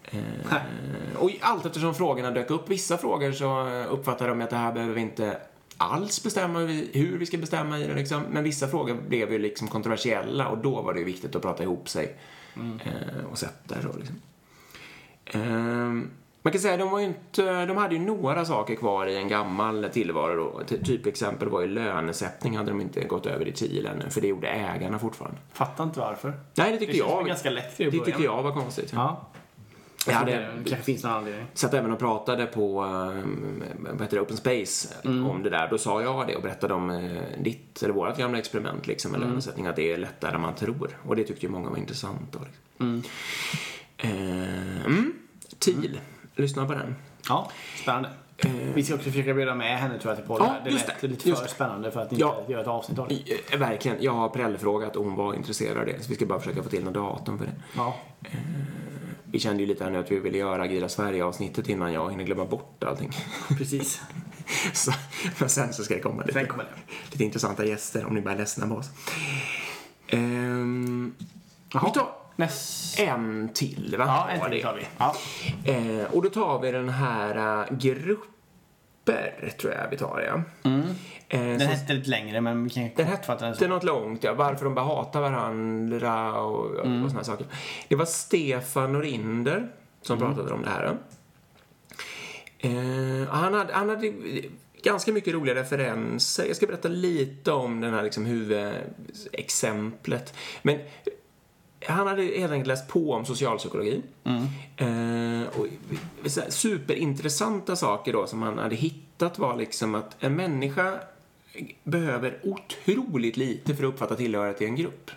[0.05, 4.73] Eh, och allt eftersom frågorna dök upp, vissa frågor så uppfattade de att det här
[4.73, 5.37] behöver vi inte
[5.77, 8.23] alls bestämma hur vi, hur vi ska bestämma i det liksom.
[8.31, 11.63] Men vissa frågor blev ju liksom kontroversiella och då var det ju viktigt att prata
[11.63, 12.17] ihop sig
[12.57, 14.21] eh, och sätta det då liksom.
[15.33, 16.11] Ehm,
[16.43, 19.89] man kan säga de var inte, de hade ju några saker kvar i en gammal
[19.93, 20.61] tillvaro då.
[20.67, 24.29] Ty- Typexempel var ju lönesättning hade de inte gått över i TIL ännu, för det
[24.29, 25.39] gjorde ägarna fortfarande.
[25.53, 26.33] Fattar inte varför.
[26.55, 27.21] Nej, det tyckte Det känns jag.
[27.21, 28.91] en ganska lätt grej det att tyckte jag var konstigt.
[28.95, 29.27] Ja.
[30.07, 31.47] Jag hade- Det kanske finns någon anledning.
[31.55, 35.69] satt även och pratade på um, vad heter det, Open Space om det där.
[35.71, 39.21] Då sa jag det och berättade om eh, ditt, eller vårt gamla experiment liksom, med
[39.21, 40.99] lönesättning, att det är lättare än man tror.
[41.09, 42.33] Och det tyckte ju många var intressant.
[42.33, 43.03] Då, liksom.
[44.01, 45.13] Eh, mm.
[45.59, 46.01] TIL,
[46.37, 46.97] lyssna på den.
[47.29, 47.51] Ja,
[47.83, 48.11] spännande.
[48.75, 50.47] Vi ska också försöka bjuda med henne tror jag till podden.
[50.47, 51.55] Ja, det lät det, lite just för det.
[51.55, 52.43] spännande för att inte Ja.
[52.49, 53.15] göra ett avsnitt av det.
[53.53, 53.97] Eh, Verkligen.
[54.03, 56.03] Jag har prällfrågat och hon var intresserad av det.
[56.03, 57.53] Så vi ska bara försöka få till något datum för det.
[57.77, 57.97] Ja.
[59.25, 62.25] Vi kände ju lite här nu att vi ville göra Agila Sverige-avsnittet innan jag hinner
[62.25, 63.11] glömma bort allting.
[63.59, 64.03] Precis.
[64.73, 64.93] så,
[65.39, 66.71] men sen så ska det komma lite, kommer det.
[67.11, 68.91] lite intressanta gäster om ni bara är ledsna på oss.
[70.09, 71.15] Ehm,
[71.73, 71.85] Jaha.
[71.87, 72.09] vi tar
[72.41, 73.01] Näst...
[73.01, 74.05] en till, va?
[74.07, 74.87] Ja, en till tar vi.
[74.99, 75.15] Ja.
[75.73, 80.43] Eh, och då tar vi den här uh, grupper, tror jag vi tar, ja.
[81.29, 83.71] Eh, Den som- hette lite längre men vi kan Den kortfatta den hette så.
[83.71, 84.35] något långt, ja.
[84.35, 87.11] Varför de bara hatar varandra och, och Mm.
[87.11, 87.47] såna saker.
[87.89, 89.69] Det var Stefan Norinder
[90.03, 90.35] som Mm.
[90.35, 90.97] pratade om det här.
[92.59, 92.71] Eh,
[93.29, 94.13] han, hade, han hade
[94.83, 96.45] ganska mycket roliga referenser.
[96.47, 100.35] Jag ska berätta lite om den här liksom huvudexemplet.
[100.63, 100.79] Men
[101.87, 104.03] han hade helt enkelt läst på om socialpsykologi.
[104.77, 105.67] Eh, och
[106.49, 110.99] superintressanta saker då som han hade hittat var liksom att en människa
[111.85, 115.11] behöver otroligt lite för att uppfatta tillhörighet till en grupp.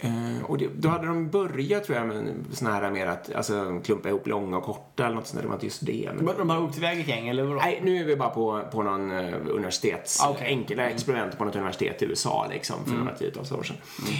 [0.00, 3.80] Eh, och det, då hade de börjat tror jag med såna här mer att alltså,
[3.84, 5.42] klumpa ihop långa och korta eller något sånt där.
[5.42, 6.10] Det var inte just det.
[6.14, 6.26] Men...
[6.38, 7.60] De har åkt iväg ett gäng eller vadå?
[7.60, 10.22] Nej, nu är vi bara på, på någon uh, universitets...
[10.22, 10.46] Ah, okej.
[10.46, 13.76] Enkla experiment på något universitet i USA liksom, för några tiotals år sedan.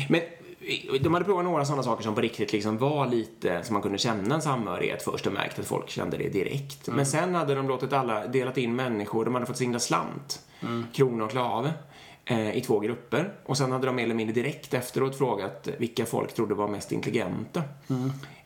[0.08, 0.20] Men
[1.00, 3.98] de hade provat några sådana saker som på riktigt liksom var lite, som man kunde
[3.98, 6.86] känna en samhörighet först och märkt att folk kände det direkt.
[6.88, 10.40] Men sen hade de låtit alla, delat in människor, de hade fått singla slant,
[10.92, 11.72] krona och klave
[12.24, 13.32] eh, i två grupper.
[13.46, 16.92] Och sen hade de mer eller mindre direkt efteråt frågat vilka folk trodde var mest
[16.92, 17.62] intelligenta.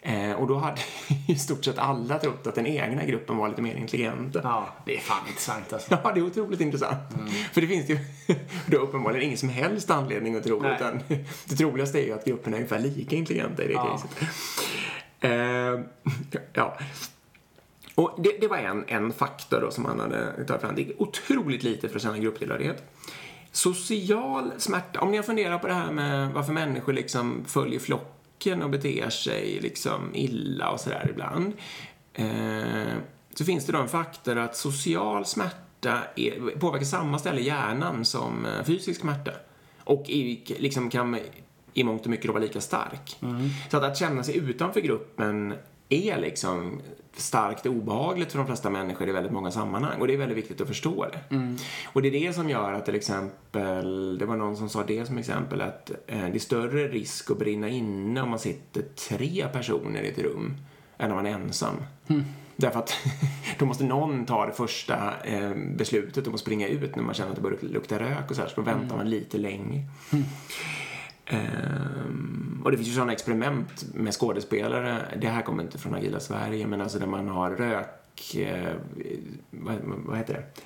[0.05, 0.81] Eh, och då hade
[1.29, 4.41] i stort sett alla trott att den egna gruppen var lite mer intelligenta.
[4.43, 5.99] Ja, det är fan intressant alltså.
[6.05, 6.99] Ja, det är otroligt intressant.
[7.53, 7.99] För det finns ju
[8.67, 10.75] då uppenbarligen ingen som helst anledning att tro, Nej.
[10.77, 11.01] utan
[11.45, 13.87] det troligaste är ju att grupperna är ungefär lika intelligenta i det Ja.
[13.87, 14.29] caset.
[15.21, 15.81] Eh,
[16.53, 16.79] ja.
[17.95, 20.75] Och det, det var en, en faktor då som han hade tagit fram.
[20.75, 22.85] Det är otroligt lite för att känna grupptillhörighet.
[23.53, 25.01] Social smärta.
[25.01, 27.81] Om ni har funderat på det här med varför människor liksom följer
[28.43, 31.53] flocken och beter sig liksom illa och sådär ibland.
[32.15, 32.97] Eh,
[33.35, 38.05] så finns det då en faktor att social smärta är, påverkar samma ställe i hjärnan
[38.05, 39.33] som eh, fysisk smärta.
[39.85, 41.19] Och i, liksom kan
[41.75, 43.17] i mångt och mycket då vara lika stark.
[43.71, 45.55] Så att, att känna sig utanför gruppen
[45.93, 46.81] är liksom
[47.17, 50.01] starkt obehagligt för de flesta människor i väldigt många sammanhang.
[50.01, 51.37] Och det är väldigt viktigt att förstå det.
[51.85, 55.07] Och det är det som gör att till exempel, det var någon som sa det
[55.07, 59.47] som exempel, att eh, det är större risk att brinna inne om man sitter tre
[59.53, 60.55] personer i ett rum
[60.99, 61.75] än om man är ensam.
[62.57, 62.97] Därför att
[63.59, 67.31] då måste någon ta det första eh, beslutet om att springa ut när man känner
[67.31, 69.83] att det börjar lukta rök och så här, så då väntar man lite längre.
[71.31, 74.99] Um, och det finns ju sådana experiment med skådespelare.
[75.21, 78.35] Det här kommer inte från Agila Sverige, men alltså där man har rök...
[78.35, 78.73] Eh,
[79.51, 80.63] vad, vad heter det?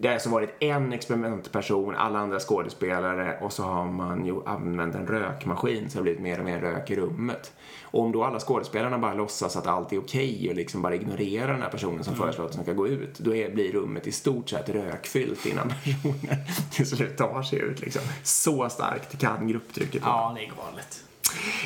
[0.00, 4.94] Det har alltså varit en experimentperson, alla andra skådespelare och så har man ju använt
[4.94, 7.52] en rökmaskin så det har blivit mer och mer rök i rummet.
[7.82, 11.52] Och om då alla skådespelarna bara låtsas att allt är okej och liksom bara ignorerar
[11.52, 14.12] den här personen som föreslår att den ska gå ut, då är, blir rummet i
[14.12, 16.36] stort sett rökfyllt innan personen
[16.72, 17.80] till slut tar sig ut.
[17.80, 18.02] Liksom.
[18.22, 20.12] Så starkt kan grupptrycket vara.
[20.12, 21.04] Ja, det är galet.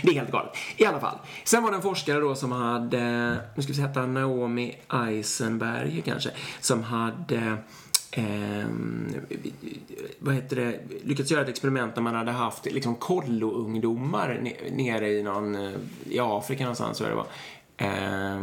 [0.02, 0.52] Det är helt galet.
[0.76, 1.18] I alla fall.
[1.44, 6.02] Sen var det en forskare då som hade, nu ska vi se, heta Naomi Eisenberg
[6.04, 6.30] kanske,
[6.60, 7.58] som hade
[8.18, 8.66] eh,
[10.18, 15.22] vad heter det, lyckats göra ett experiment där man hade haft liksom kollo-ungdomar nere i
[15.22, 15.72] någon, eh,
[16.08, 17.26] i Afrika någonstans tror jag det var.
[17.76, 18.42] Eh,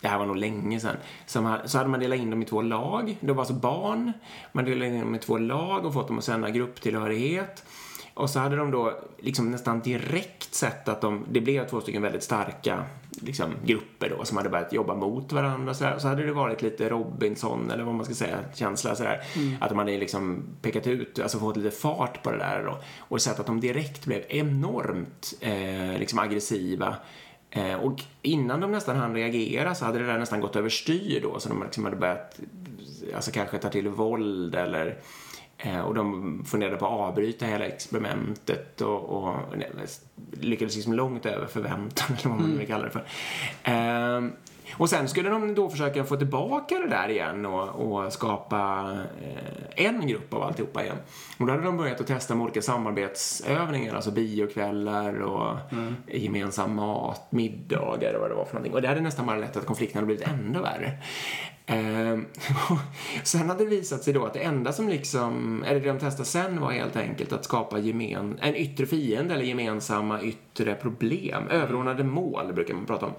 [0.00, 0.96] det här var nog länge sedan.
[1.26, 3.16] Så hade man delat in dem i två lag.
[3.20, 4.12] De var alltså barn.
[4.52, 7.64] Man delade in dem i två lag och fått dem att sända grupptillhörighet.
[8.14, 12.02] Och så hade de då liksom nästan direkt sett att de, det blev två stycken
[12.02, 15.74] väldigt starka liksom, grupper då som hade börjat jobba mot varandra.
[15.74, 19.20] Så, så hade det varit lite Robinson eller vad man ska säga, känsla sådär.
[19.60, 22.78] Att de hade liksom pekat ut, alltså fått lite fart på det där då.
[22.98, 26.96] Och sett att de direkt blev enormt eh, liksom aggressiva.
[27.50, 31.40] Eh, och innan de nästan hann reagera så hade det där nästan gått överstyr då.
[31.40, 32.40] Så de liksom hade börjat,
[33.14, 34.98] alltså kanske ta till våld eller
[35.84, 39.34] och de funderade på att avbryta hela experimentet och, och
[40.40, 43.04] lyckades liksom långt över förväntan, eller vad man vill kalla det för.
[44.76, 48.90] Och sen skulle de då försöka få tillbaka det där igen och, och skapa
[49.22, 50.96] eh, en grupp av alltihopa igen.
[51.38, 55.56] Och då hade de börjat att testa med olika samarbetsövningar, alltså biokvällar och
[56.06, 58.74] gemensam mat, middagar och vad det var för någonting.
[58.74, 60.92] Och det hade nästan bara lett att konflikten hade blivit ännu värre.
[61.66, 62.26] Ehm,
[63.22, 66.28] sen hade det visat sig då att det enda som liksom, eller det de testade
[66.28, 71.48] sen var helt enkelt att skapa gemen, en yttre fiende eller gemensamma yttre problem.
[71.48, 73.12] Överordnade mål brukar man prata om.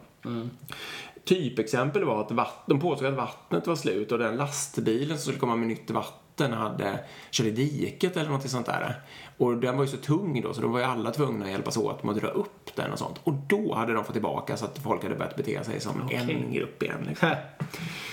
[1.25, 5.39] Typexempel var att vatt, de påstod att vattnet var slut och den lastbilen som skulle
[5.39, 6.99] komma med nytt vatten hade
[7.31, 9.01] kört i diket eller något sånt där.
[9.37, 11.77] Och den var ju så tung då så då var ju alla tvungna att hjälpas
[11.77, 13.19] åt med att dra upp den och sånt.
[13.23, 16.53] Och då hade de fått tillbaka så att folk hade börjat bete sig som en
[16.53, 17.05] grupp igen.
[17.07, 17.29] Liksom.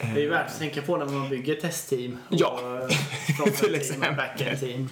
[0.00, 2.18] Det är ju värt att tänka på när man bygger testteam.
[2.28, 2.60] och, Ja,
[3.60, 4.14] till exempel.
[4.16, 4.88] backend-team.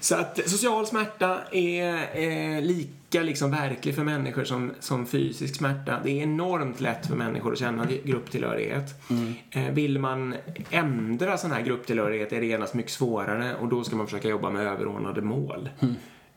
[0.00, 6.00] Så att social smärta är eh, lika liksom verklig för människor som, som fysisk smärta.
[6.04, 8.94] Det är enormt lätt för människor att känna grupptillhörighet.
[9.50, 10.34] Eh, vill man
[10.70, 14.50] ändra sån här grupptillhörighet är det genast mycket svårare och då ska man försöka jobba
[14.50, 15.68] med överordnade mål.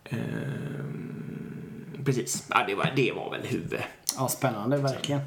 [0.06, 0.18] Eh,
[2.06, 3.80] precis, ja, det, var, det var väl huvud.
[4.18, 5.22] Ja, spännande, verkligen.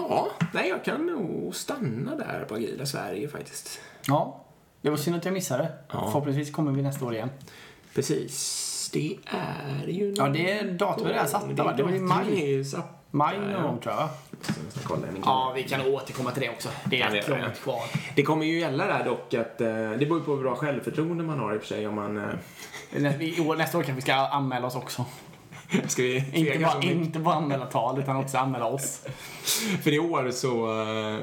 [0.00, 3.80] Ja, nej jag kan nog stanna där på Agila Sverige faktiskt.
[4.06, 4.44] Ja,
[4.80, 5.72] det var synd att jag missade.
[5.92, 6.00] Ja.
[6.04, 7.30] Förhoppningsvis kommer vi nästa år igen.
[7.94, 10.14] Precis, det är ju...
[10.16, 11.72] Ja, det är datumet är satta, va?
[11.72, 12.24] Det maj.
[12.30, 13.00] Det är ju satt.
[13.10, 14.08] Maj Ja, någon gång, tror jag.
[14.84, 16.68] Kolla i Ja, vi kan återkomma till det också.
[16.84, 17.82] Det är göra, långt kvar.
[18.16, 21.24] Det kommer ju gälla där dock att eh, det beror ju på hur bra självförtroende
[21.24, 22.16] man har i och för sig om man...
[22.16, 25.04] Eh, i Nästa år kanske vi ska anmäla oss också.
[25.88, 29.02] Ska vi Inte bara, inte bara anmäla tal, utan också anmäla oss.
[29.82, 31.18] För i år så, eh,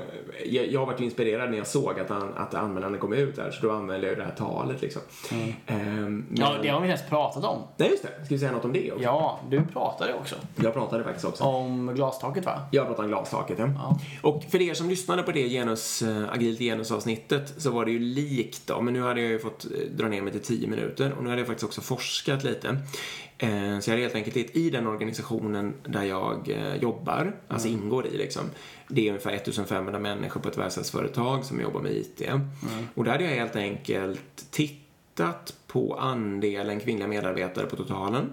[0.45, 3.67] jag, jag varit inspirerad när jag såg att, an, att anmälaren kom ut där, så
[3.67, 5.01] då anmälde jag det här talet liksom.
[5.31, 6.25] Ehm, men, Mm.
[6.35, 7.61] Ja, det har vi inte ens pratat om.
[7.77, 8.25] Nej, just det.
[8.25, 9.03] Ska vi säga något om det också?
[9.03, 10.35] Ja, du pratade också.
[10.55, 11.43] Jag pratade faktiskt också.
[11.43, 12.61] Om glastaket va?
[12.71, 13.69] Jag pratade om glastaket, ja.
[13.75, 13.99] Ja.
[14.21, 17.99] Och för er som lyssnade på det genus, äh, agilt genusavsnittet så var det ju
[17.99, 21.13] likt då, men nu hade jag ju fått eh, dra ner mig till 10 minuter
[21.17, 22.77] och nu hade jag faktiskt också forskat lite.
[23.43, 28.07] Eh, så jag hade helt enkelt i- den organisationen där jag eh, jobbar, alltså ingår
[28.07, 28.43] i liksom,
[28.87, 32.21] det är ungefär 1500 människor på ett verkstadsföretag som jobbar med IT.
[32.95, 38.31] Och där hade jag helt enkelt tittat på andelen kvinnliga medarbetare på totalen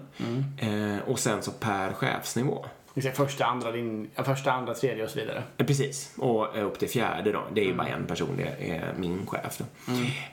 [0.57, 2.65] eh, och sen så per chefsnivå.
[3.13, 5.43] Första, andra, din, första, andra, tredje och så vidare.
[5.57, 7.43] Precis, och upp till fjärde då.
[7.53, 9.65] Det är ju bara en person, det är min chef då.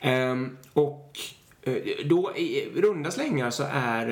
[0.00, 1.18] Ehm, och
[2.04, 4.08] då i runda slängar så är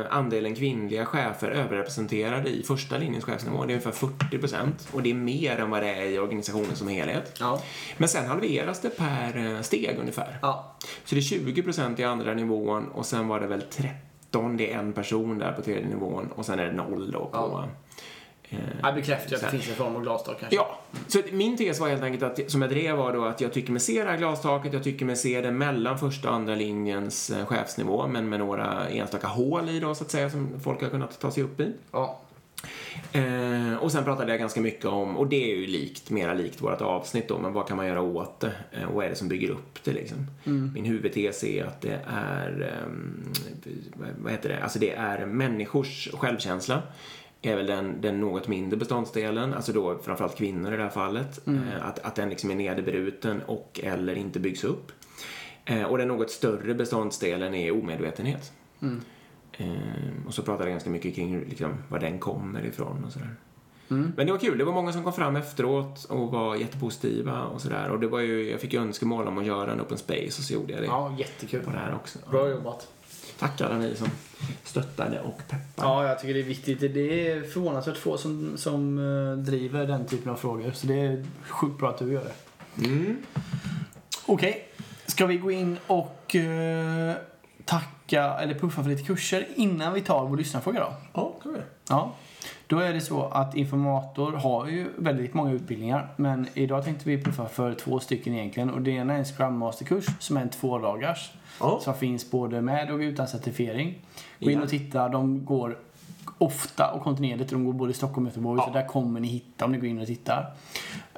[0.00, 3.56] eh, andelen kvinnliga chefer överrepresenterade i första linjens chefsnivå.
[3.64, 6.76] Det är ungefär 40 procent och det är mer än vad det är i organisationen
[6.76, 7.36] som helhet.
[7.40, 7.62] Ja.
[7.96, 10.38] Men sen halveras det per eh, steg ungefär.
[10.42, 10.76] Ja.
[11.04, 14.72] Så det är 20 procent i andra nivån och sen var det väl 13, det
[14.72, 17.30] är en person där på tredje nivån och sen är det noll då på...
[17.32, 17.68] Ja.
[18.50, 20.56] Eh, Jag bekräftar att det finns en form av glastak kanske.
[20.56, 20.78] Ja,
[21.08, 23.72] så min tes var helt enkelt att, som jag drev var då att jag tycker
[23.72, 27.30] mig se det här glastaket, jag tycker mig se det mellan första och andra linjens
[27.30, 30.88] eh, chefsnivå, men med några enstaka hål i då så att säga som folk har
[30.88, 31.72] kunnat ta sig upp i.
[31.92, 32.20] Ja.
[33.12, 36.62] Eh, och sen pratade jag ganska mycket om, och det är ju likt, mera likt
[36.62, 38.52] vårt avsnitt då, men vad kan man göra åt det?
[38.72, 40.26] Eh, och vad är det som bygger upp det liksom?
[40.74, 42.74] Min huvudtes är att det är,
[43.94, 46.82] vad- vad heter det, alltså det är människors självkänsla
[47.42, 51.46] är väl den, den något mindre beståndsdelen, alltså då framförallt kvinnor i det här fallet,
[51.46, 54.92] eh, att, att den liksom är nederbruten och eller inte byggs upp.
[55.64, 58.52] Eh, och den något större beståndsdelen är omedvetenhet.
[59.52, 59.66] Eh,
[60.26, 63.34] och så pratade jag ganska mycket kring liksom, var den kommer ifrån och sådär.
[63.88, 64.58] Men det var kul.
[64.58, 67.90] Det var många som kom fram efteråt och var jättepositiva och sådär.
[67.90, 70.32] Och det var ju, jag fick ju önskemål om att göra en open space och
[70.44, 71.62] så gjorde jag det Ja, jättekul.
[71.64, 72.18] på det här också.
[72.30, 72.88] Bra jobbat.
[73.38, 74.08] Tack alla ni som
[74.64, 75.88] stöttade och peppade.
[75.88, 76.80] Ja, jag tycker det är viktigt.
[76.80, 80.70] Det är förvånansvärt få som, som eh, driver den typen av frågor.
[80.70, 82.86] Så det är sjukt bra att du gör det.
[82.86, 83.16] Mm.
[84.26, 84.68] Okej,
[85.06, 87.14] ska vi gå in och eh,
[87.64, 90.94] tacka eller puffa för lite kurser innan vi tar vår lyssnarfråga då?
[91.12, 91.60] Ja, kan vi.
[91.88, 92.14] Ja.
[92.68, 96.08] Då är det så att Informator har ju väldigt många utbildningar.
[96.16, 98.70] Men idag tänkte vi puffa för två stycken egentligen.
[98.70, 101.32] Och det ena är en Scrum Master-kurs som är en tvådagars.
[101.60, 101.80] Ja.
[101.82, 103.94] Som finns både med och utan certifiering.
[104.40, 105.08] Gå in och titta.
[105.08, 105.78] De går
[106.38, 107.50] ofta och kontinuerligt.
[107.50, 108.60] De går både i Stockholm och Göteborg.
[108.60, 108.66] Ja.
[108.66, 110.54] Så där kommer ni hitta om ni går in och tittar.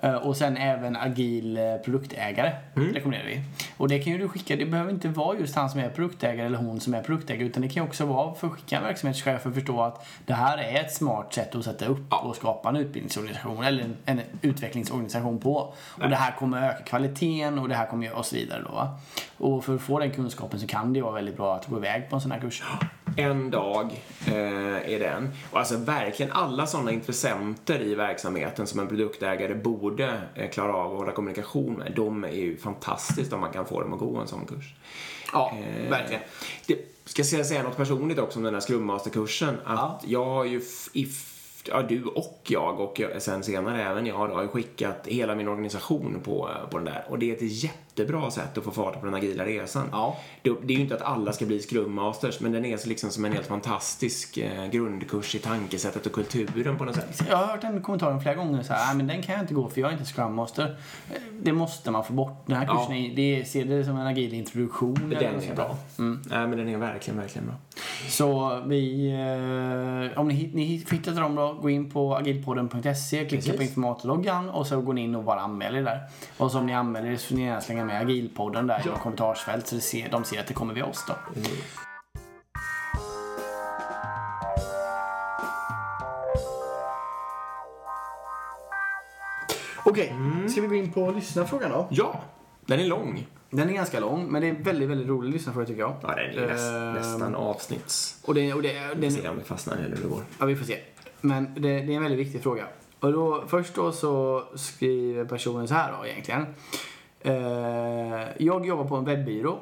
[0.03, 2.95] Eh, Och sen även agil eh, produktägare Mm.
[2.95, 3.41] rekommenderar vi.
[3.77, 4.57] Och det kan ju du skicka.
[4.57, 7.45] Det behöver inte vara just han som är produktägare eller hon som är produktägare.
[7.47, 10.07] Utan det kan ju också vara för att skicka en verksamhetschef för att förstå att
[10.27, 13.97] det här är ett smart sätt att sätta upp och skapa en utbildningsorganisation eller en,
[14.05, 15.75] en utvecklingsorganisation på.
[16.03, 18.73] Och det här kommer öka kvaliteten och det här kommer göra så vidare då.
[18.75, 18.99] Va?
[19.39, 22.11] Och för att få den kunskapen så kan det vara väldigt bra att gå iväg
[22.11, 22.63] på en sån här kurs.
[23.17, 23.91] En dag
[24.27, 24.35] eh,
[24.93, 25.31] är den.
[25.51, 29.88] Och alltså verkligen alla sådana intressenter i verksamheten som en produktägare borde
[30.35, 31.93] eh, klara av att hålla kommunikation med.
[31.97, 34.75] De är ju fantastiskt om man kan få dem att gå en sån kurs.
[35.33, 36.23] Ja, Eh, verkligen.
[36.67, 39.57] Det, ska jag säga något personligt också om den här Scrum Master-kursen?
[39.65, 44.07] Att jag har ju, f- i, f- ja du och jag och sen senare även
[44.07, 47.05] jag har ju skickat hela min organisation på, på den där.
[47.09, 47.43] Och det är ett
[47.99, 49.89] jättebra sätt att få fart på den agila resan.
[49.93, 50.17] Ja.
[50.43, 52.89] Det, det är ju inte att alla ska bli Scrum Masters, men den är så
[52.89, 57.23] liksom som en helt fantastisk eh, grundkurs i tankesättet och kulturen på något sätt.
[57.29, 59.55] Jag har hört den kommentaren flera gånger så här, "Ah, men den kan jag inte
[59.55, 60.77] gå för jag är inte Scrum Master.
[61.11, 62.47] Eh, Det måste man få bort.
[62.47, 62.75] Den här Ja.
[62.77, 64.95] kursen, är, det ser det som en agil introduktion.
[64.95, 65.77] Den är bra.
[65.97, 66.05] där.
[66.05, 67.55] Nej, men den är verkligen, verkligen bra.
[68.09, 69.11] Så vi,
[70.13, 73.57] eh, om ni, ni hittar dem då, gå in på agilpodden.se, klicka Precis.
[73.57, 76.01] på informatorloggan och så går ni in och bara anmäler er där.
[76.37, 78.83] Och så om ni anmäler er så får ni gärna slänga med agilpodden där i
[78.87, 78.99] Ja.
[78.99, 81.15] kommentarsfält så det ser, de ser att det kommer via oss då.
[89.85, 90.15] Okej,
[90.49, 91.87] ska vi gå in på lyssnarfrågan då?
[91.91, 92.21] Ja,
[92.67, 93.27] den är lång.
[93.51, 95.95] Den är ganska lång, men det är väldigt, väldigt rolig lyssnarfråga tycker jag.
[96.03, 98.21] Ja, den är näst, Ehm, nästan avsnitts...
[98.25, 100.23] Och det, och det, Vi den, ser om vi fastnar eller hur det går.
[100.39, 100.79] Ja, vi får se.
[101.21, 102.65] Men det, det är en väldigt viktig fråga.
[103.01, 106.47] Och då, först då så skriver personen så här då egentligen.
[107.21, 109.59] Eh, jag jobbar på en webbyrå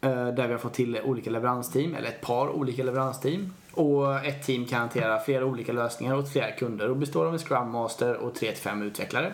[0.00, 3.54] eh, där vi har fått till olika leveransteam, eller ett par olika leveransteam.
[3.72, 7.38] Och ett team kan hantera flera olika lösningar åt flera kunder och består av en
[7.38, 9.32] Scrum Master och 3-5 utvecklare.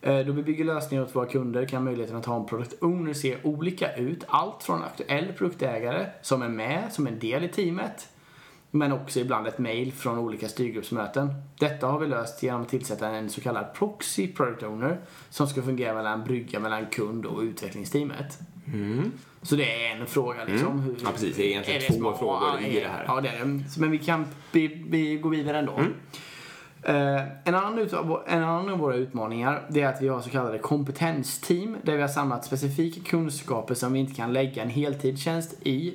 [0.00, 3.12] Eh, då vi bygger lösningar åt våra kunder kan möjligheten att ha en product owner
[3.12, 4.24] se olika ut.
[4.28, 8.08] Allt från aktuell produktägare som är med som en del i teamet
[8.70, 11.34] men också ibland ett mail från olika styrgruppsmöten.
[11.58, 14.98] Detta har vi löst genom att tillsätta en så kallad proxy product owner
[15.30, 18.38] som ska fungera mellan brygga mellan kund och utvecklingsteamet.
[19.42, 20.80] Så det är en fråga liksom.
[20.80, 21.00] Hur, Mm.
[21.04, 21.36] Ja, precis.
[21.36, 23.04] Det är egentligen två små- frågor i ja, det här.
[23.06, 23.64] Ja, det är det.
[23.78, 25.80] Men vi kan vi, vi går vidare ändå.
[26.82, 27.92] Eh, en, annan ut,
[28.26, 32.00] en annan av våra utmaningar det är att vi har så kallade kompetensteam där vi
[32.00, 35.94] har samlat specifika kunskaper som vi inte kan lägga en heltidstjänst i,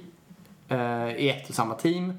[0.70, 2.14] eh, i ett och samma team.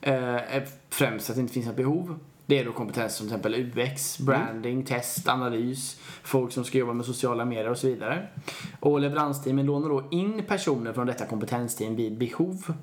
[0.00, 2.18] Eh, främst att det inte finns ett behov.
[2.46, 6.92] Det är då kompetens som till exempel UX, branding, test, analys, folk som ska jobba
[6.92, 8.28] med sociala medier och så vidare.
[8.80, 12.74] Och leveransteamen lånar då in personer från detta kompetensteam vid behov.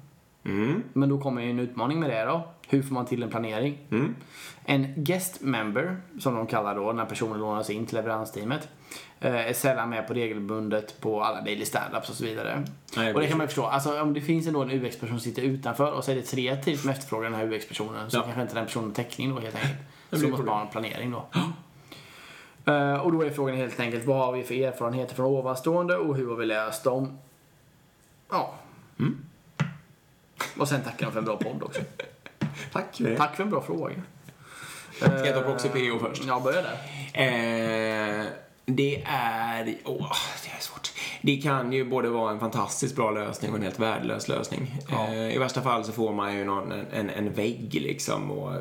[0.47, 0.83] Mm.
[0.93, 2.47] Men då kommer ju en utmaning med det då.
[2.69, 3.77] Hur får man till en planering?
[3.91, 4.15] Mm.
[4.65, 8.67] En guest member, som de kallar då när personen lånas in till leveransteamet,
[9.19, 12.63] eh, är sällan med på regelbundet på alla daily standups och så vidare.
[12.97, 13.65] Nej, och det kan man ju förstå.
[13.65, 16.55] Alltså om det finns ändå en UX-person som sitter utanför och så är det tre
[16.55, 18.21] team som efterfrågar den här UX-personen så Ja.
[18.21, 19.79] kanske inte den personen har täckning då helt enkelt.
[20.11, 21.25] Så måste man ha en planering då.
[22.71, 26.15] Eh, och då är frågan helt enkelt vad har vi för erfarenheter från ovanstående och
[26.15, 27.17] hur har vi löst dem?
[28.29, 28.53] Ja.
[28.99, 29.17] Mm.
[30.59, 31.81] Och sen tackar de för en bra podd också.
[32.73, 33.01] Tack.
[33.17, 33.93] Tack för en bra fråga.
[34.97, 36.23] Ska jag ta Proxy PO först?
[36.27, 36.77] Ja, börja där.
[37.13, 38.25] Eh,
[38.65, 39.75] det är...
[39.85, 40.11] Åh,
[40.43, 40.91] det är svårt.
[41.21, 44.75] Det kan ju både vara en fantastiskt bra lösning och en helt värdelös lösning.
[44.89, 45.07] Ja.
[45.07, 48.53] Eh, I värsta fall så får man ju någon, en, en vägg liksom och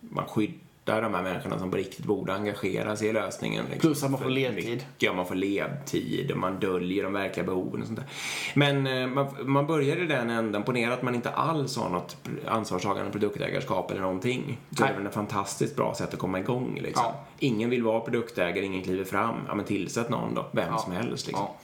[0.00, 3.64] man skyddar de här människorna som på riktigt borde engagera sig i lösningen.
[3.70, 3.88] Liksom.
[3.88, 4.84] Plus att man får ledtid.
[5.10, 8.08] och man får ledtid och man döljer de verkliga behoven och sånt där.
[8.54, 10.62] Men eh, man, man börjar i den änden.
[10.62, 12.16] Ponera att man inte alls har något
[12.46, 14.58] ansvarstagande produktägarskap eller någonting.
[14.70, 17.04] Då är det väl ett fantastiskt bra sätt att komma igång liksom.
[17.06, 17.24] Ja.
[17.38, 19.36] Ingen vill vara produktägare, ingen kliver fram.
[19.48, 20.78] Ja, men tillsätt någon då, vem Ja.
[20.78, 21.46] som helst liksom.
[21.48, 21.56] Ja.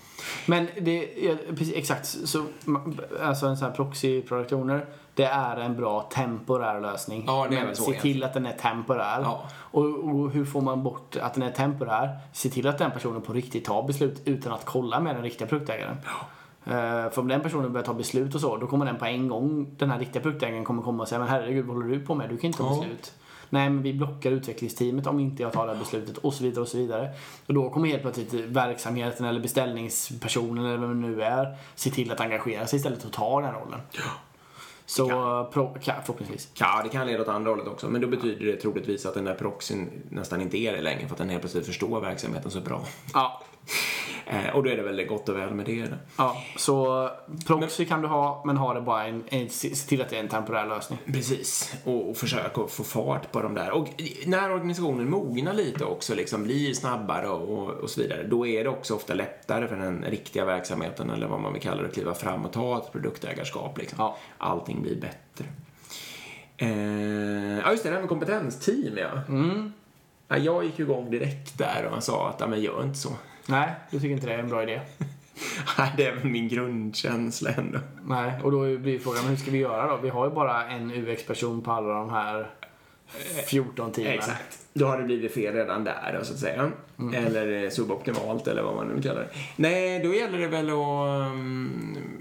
[0.47, 2.45] Men det, ja, precis, exakt, så,
[3.23, 7.25] alltså en sån här proxy product owner, det är en bra temporär lösning.
[7.27, 8.01] Ja, Men se egentligen.
[8.03, 9.21] till att den är temporär.
[9.23, 9.43] Ja.
[9.53, 12.19] Och, och hur får man bort att den är temporär?
[12.33, 15.49] Se till att den personen på riktigt tar beslut utan att kolla med den riktiga
[15.49, 15.97] produktägaren.
[16.65, 19.29] Eh, för om den personen börjar ta beslut och så, då kommer den på en
[19.29, 22.15] gång, den här riktiga produktägaren kommer komma och säga men herregud vad håller du på
[22.15, 22.29] med?
[22.29, 22.81] Du kan inte ta Ja.
[22.81, 23.13] beslut.
[23.53, 26.63] Nej, men vi blockar utvecklingsteamet om inte jag tar det här beslutet och så vidare
[26.63, 27.11] och så vidare.
[27.47, 32.13] Och då kommer helt plötsligt verksamheten eller beställningspersonen eller vem det nu är se till
[32.13, 33.81] att engagera sig istället och ta den rollen.
[34.91, 35.07] Så
[35.53, 36.49] pro, ka, förhoppningsvis.
[36.55, 37.88] Ja, det kan leda åt andra hållet också.
[37.88, 41.14] Men då betyder det troligtvis att den där proxyn nästan inte är det längre för
[41.14, 42.84] att den helt plötsligt förstår verksamheten så bra.
[43.14, 43.43] Ja.
[44.33, 45.83] Eh, och då är det väl gott och väl med det.
[45.83, 45.97] då.
[46.18, 46.37] ja.
[46.57, 47.11] Så
[47.47, 50.20] proxy kan du ha, men ha det bara en, en, se till att det är
[50.20, 50.99] en temporär lösning.
[51.07, 53.70] Precis, och, och försöka få fart på de där.
[53.70, 53.89] Och
[54.26, 58.64] när organisationen mognar lite också, liksom blir snabbare och, och, och så vidare, då är
[58.64, 61.95] det också ofta lättare för den riktiga verksamheten, eller vad man vill kalla det, att
[61.95, 63.78] kliva fram och ta ett produktägarskap.
[63.78, 63.97] Liksom.
[63.99, 64.16] Ja.
[64.39, 65.45] Allting blir bättre.
[66.57, 69.11] Eh, ja, just det, det här med kompetensteam, ja.
[69.28, 69.72] Mm.
[70.28, 70.39] ja.
[70.39, 73.11] Jag gick ju igång direkt där och man sa att, ja, men gör inte så.
[73.51, 74.81] Nej, du tycker inte det är en bra idé?
[75.79, 77.79] Nej, det är min grundkänsla ändå.
[78.03, 79.97] Nej, och då blir frågan hur ska vi göra då?
[79.97, 82.51] Vi har ju bara en UX-person på alla de här
[83.47, 84.13] 14 teamen.
[84.13, 84.59] Exakt.
[84.73, 86.71] Då har det blivit fel redan där, då, så att säga.
[87.15, 89.29] Eller eh, suboptimalt, eller vad man nu kallar det.
[89.57, 91.33] Nej, då gäller det väl att...
[91.33, 92.20] Um,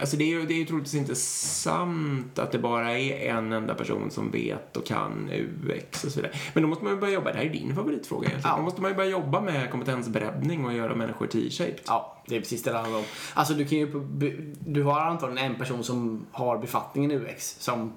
[0.00, 3.52] alltså det är ju det är ju troligtvis inte sant att det bara är en
[3.52, 6.36] enda person som vet och kan UX och så vidare.
[6.54, 8.52] Men då måste man ju börja jobba, det här är din favoritfråga egentligen.
[8.52, 8.56] Ja.
[8.56, 11.80] Då måste man ju börja jobba med kompetensbreddning och göra människor T-shaped.
[11.86, 13.04] Ja, det är precis det det handlar om.
[13.34, 13.86] Alltså du kan ju,
[14.60, 17.92] du har antagligen en person som har befattningen UX som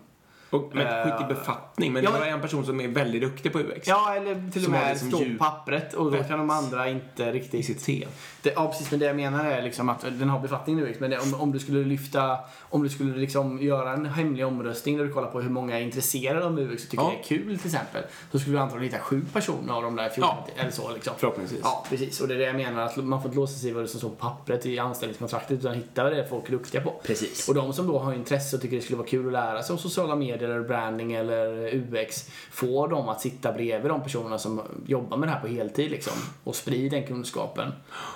[0.49, 3.21] Och, men Eh, skit i befattning, men ja, det var en person som är väldigt
[3.21, 3.87] duktig på UX.
[3.87, 7.31] Ja, eller till och med liksom står på pappret och då kan de andra inte
[7.31, 7.53] riktigt...
[7.53, 8.07] I sitt C.
[8.41, 8.91] Det, ja, precis.
[8.91, 10.99] Men det jag menar är liksom att den har befattning UX.
[10.99, 12.37] Men det, om, om du skulle lyfta...
[12.69, 15.83] Om du skulle liksom göra en hemlig omröstning där du kollar på hur många är
[15.83, 17.09] intresserade av UX och tycker Ja.
[17.09, 18.03] det är kul till exempel.
[18.31, 20.29] Så skulle du antagligen hitta sju personer av de där 14.
[20.55, 20.61] Ja.
[20.61, 21.13] Eller så liksom.
[21.17, 21.59] Förhoppningsvis.
[21.63, 22.21] Ja, precis.
[22.21, 22.81] Och det är det jag menar.
[22.81, 25.59] Att man får inte låsa sig i vad det som står på pappret i anställningskontraktet
[25.59, 26.93] utan hitta vad det är folk är duktiga på.
[27.03, 27.49] Precis.
[27.49, 29.73] Och de som då har intresse och tycker det skulle vara kul att lära sig
[29.73, 34.61] om sociala medier eller branding eller UX får dem att sitta bredvid de personerna som
[34.85, 36.13] jobbar med det här på heltid liksom
[36.43, 37.71] och sprida den kunskapen.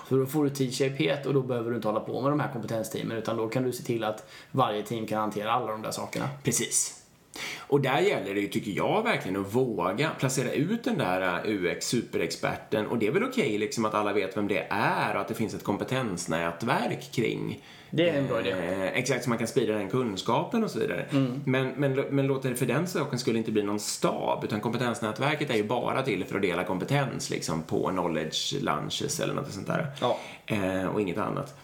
[0.09, 2.51] Så då får du T-shapehet och då behöver du inte hålla på med de här
[2.53, 5.91] kompetensteamen utan då kan du se till att varje team kan hantera alla de där
[5.91, 6.29] sakerna.
[6.43, 7.04] Precis.
[7.59, 11.51] Och där gäller det ju, tycker jag, verkligen att våga placera ut den där uh,
[11.51, 12.85] UX-superexperten.
[12.85, 15.33] Och det är väl okej liksom att alla vet vem det är och att det
[15.33, 18.51] finns ett kompetensnätverk kring Det är en bra idé.
[18.51, 21.05] Eh, exakt, så man kan sprida den kunskapen och så vidare.
[21.45, 25.49] Men, men, men låt det för den saken skulle inte bli någon stab, utan kompetensnätverket
[25.49, 29.67] är ju bara till för att dela kompetens liksom på knowledge lunches eller något sånt
[29.67, 29.87] där.
[30.01, 30.19] Ja.
[30.45, 31.55] Eh, och inget annat.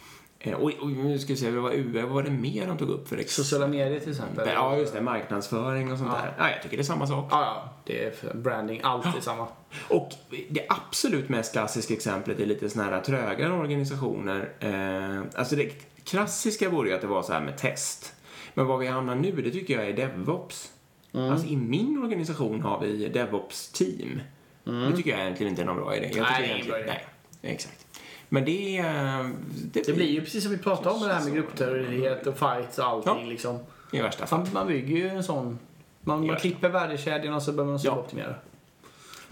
[0.44, 2.90] Eh, och, och nu ska vi se, vad UE, vad var det mer de tog
[2.90, 3.46] upp för exempel?
[3.46, 4.50] Sociala medier till exempel.
[4.54, 5.02] Ja, just det.
[5.02, 6.22] Marknadsföring och sånt Ja.
[6.22, 6.34] där.
[6.38, 7.28] Ja, jag tycker det är samma sak.
[7.32, 7.74] Ja, ja.
[7.86, 8.82] Det är branding.
[8.84, 9.48] Alltid samma.
[9.90, 10.10] Och
[10.50, 14.50] det absolut mest klassiska exemplet är lite såna här trögare organisationer.
[14.60, 15.72] Eh, alltså det
[16.04, 18.14] klassiska vore ju att det var så här med test.
[18.54, 20.72] Men vad vi hamnar nu, det tycker jag är DevOps.
[21.14, 21.32] Mm.
[21.32, 24.20] Alltså i min organisation har vi DevOps-team.
[24.64, 26.06] Det tycker jag egentligen inte är någon bra idé.
[26.06, 26.32] Jag tycker Mm.
[26.34, 27.02] Nej, det är ingen egentligen- bra idé.
[27.42, 27.86] Nej, exakt.
[28.34, 29.32] Men det är...
[29.74, 32.80] Det blir ju precis som vi pratade om med det här med grupptillhörighet och fights
[32.80, 33.30] och allting Ja.
[33.30, 33.60] liksom.
[33.92, 34.40] I värsta fall.
[34.40, 35.60] Man, man bygger ju en sån...
[36.02, 37.92] Man, man klipper värdekedjan och så börjar man Ja.
[38.00, 38.36] optimera.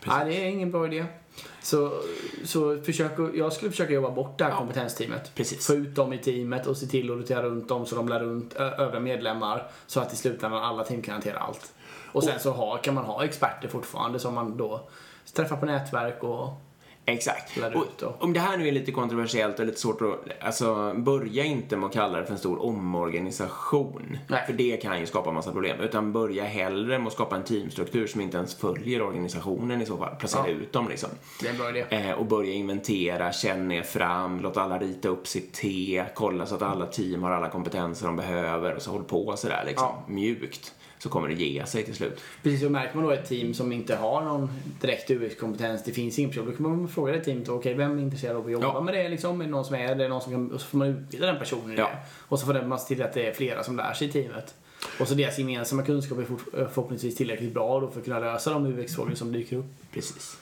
[0.05, 1.05] Nej, det är ingen bra idé.
[1.61, 1.91] Så,
[2.43, 4.57] så försök, jag skulle försöka jobba bort det här Ja.
[4.57, 5.35] kompetensteamet.
[5.35, 5.67] Precis.
[5.67, 8.19] Få ut dem i teamet och se till att rotera runt dem så de lär
[8.19, 9.67] runt övriga medlemmar.
[9.87, 11.73] Så att i slutändan alla team kan hantera allt.
[12.11, 14.89] Och sen så ha, kan man ha experter fortfarande som man då
[15.33, 16.49] träffar på nätverk och...
[17.13, 17.57] Exakt.
[17.75, 20.43] Och om det här nu är lite kontroversiellt och lite svårt att...
[20.45, 24.17] Alltså, börja inte med att kalla det för en stor omorganisation.
[24.27, 24.45] Nej.
[24.45, 25.79] För det kan ju skapa massa problem.
[25.79, 29.97] Utan börja hellre med att skapa en teamstruktur som inte ens följer organisationen i så
[29.97, 30.15] fall.
[30.15, 30.53] Placera Ja.
[30.53, 31.09] ut dem liksom.
[31.41, 31.85] Det är en bra idé.
[31.89, 36.55] Eh, och börja inventera, känna er fram, låt alla rita upp sitt T, kolla så
[36.55, 39.87] att alla team har alla kompetenser de behöver och så håll på sådär liksom.
[39.87, 40.03] Ja.
[40.07, 40.73] Mjukt.
[40.99, 42.21] Så kommer det ge sig till slut.
[42.43, 44.49] Precis, så märker man då ett team som inte har någon
[44.81, 48.01] direkt UX-kompetens, det finns ingen person, då kan man fråga det teamet, okej vem är
[48.01, 48.81] intresserad av att jobba Ja.
[48.81, 49.41] med det liksom?
[49.41, 50.07] Är det någon som är det?
[50.07, 51.83] Någon som kan, och så får man utbilda den personen i Ja.
[51.83, 51.97] det.
[52.27, 54.55] Och så får man se till att det är flera som lär sig i teamet.
[54.99, 58.53] Och så deras gemensamma kunskap är fort- förhoppningsvis tillräckligt bra då för att kunna lösa
[58.53, 59.65] de UX-frågor som dyker upp.
[59.93, 60.37] Precis.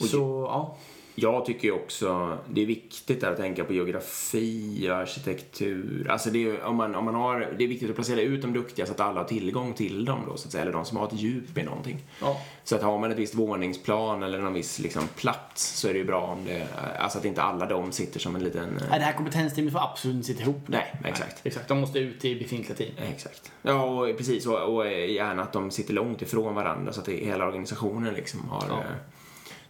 [0.00, 0.76] Och Så, ja.
[1.18, 6.06] Jag tycker också det är viktigt att tänka på geografi och arkitektur.
[6.10, 8.52] Alltså det är, om man, om man har, det är viktigt att placera ut de
[8.52, 10.62] duktiga så att alla har tillgång till dem då, så att säga.
[10.62, 11.98] Eller de som har ett djup i någonting.
[12.20, 12.40] ja.
[12.64, 15.98] Så att har man ett visst våningsplan eller någon viss liksom, plats så är det
[15.98, 16.66] ju bra om det,
[16.98, 18.76] alltså att inte alla de sitter som en liten...
[18.76, 20.60] eh, Nej, det här kompetensteamet får absolut inte sitta ihop.
[20.66, 21.30] Nej, exakt.
[21.30, 21.68] Nej, exakt.
[21.68, 22.90] De måste ut i befintliga team.
[23.12, 23.52] Exakt.
[23.62, 24.46] Ja, och precis.
[24.46, 28.64] Och, och gärna att de sitter långt ifrån varandra så att hela organisationen liksom har
[28.68, 28.82] Ja.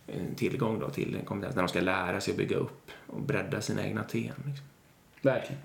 [0.06, 3.60] Eh, tillgång då till kompetens när de ska lära sig att bygga upp och bredda
[3.60, 4.32] sina egna team.
[4.46, 4.66] Liksom.
[5.22, 5.62] Verkligen.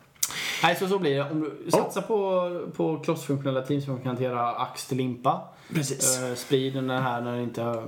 [0.63, 1.31] Nej, så, så blir det.
[1.31, 5.41] Om du satsar på, på klossfunktionella team som kan hantera ax till limpa.
[5.73, 6.21] Precis.
[6.21, 7.83] Uh, sprid den här när inte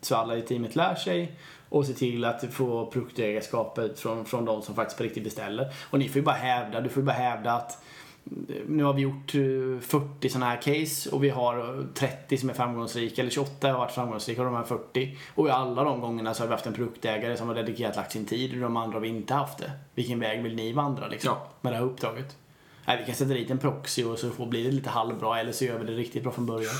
[0.00, 1.36] så alla i teamet lär sig.
[1.68, 5.74] Och se till att få produktägarskapet från, från de som faktiskt på riktigt beställer.
[5.90, 7.82] Och ni får ju bara hävda, du får ju bara hävda att
[8.66, 12.54] nu har vi gjort eh, 40 sådana här case och vi har 30 som är
[12.54, 15.16] framgångsrika, eller 28 har varit framgångsrika av de här 40.
[15.34, 18.12] Och i alla de gångerna så har vi haft en produktägare som har dedikerat lagt
[18.12, 19.70] sin tid och de andra har vi inte haft det.
[19.94, 21.28] Vilken väg vill ni vandra liksom?
[21.28, 21.48] Ja.
[21.60, 22.36] Med det här uppdraget?
[22.86, 25.52] Nej, vi kan sätta dit en proxy och så får bli det lite halvbra eller
[25.52, 26.74] så gör vi det riktigt bra från början.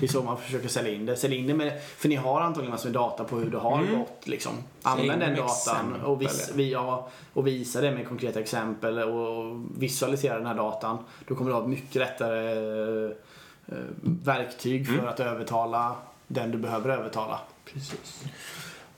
[0.00, 1.16] Det är så man försöker sälja in det.
[1.16, 3.84] Sälj in det med, för ni har antagligen massor med data på hur det har
[3.98, 4.26] gått.
[4.26, 4.52] Liksom.
[4.82, 10.38] Använd den datan och, vis, vi, ja, och visa det med konkreta exempel och visualisera
[10.38, 10.98] den här datan.
[11.26, 16.90] Då kommer du ha ett mycket lättare eh, verktyg för att övertala den du behöver
[16.90, 17.40] övertala.
[17.64, 18.24] Precis.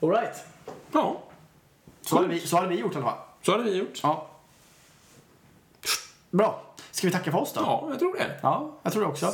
[0.01, 0.43] Alright.
[0.91, 1.21] Ja,
[2.01, 3.17] Så, hade vi, så hade vi gjort i alla fall.
[3.41, 3.99] så hade vi gjort.
[4.03, 4.27] Ja.
[6.31, 6.61] Bra.
[6.91, 7.61] Ska vi tacka för oss då?
[7.61, 8.39] Ja, jag tror det.
[8.41, 9.31] Ja, jag tror det också.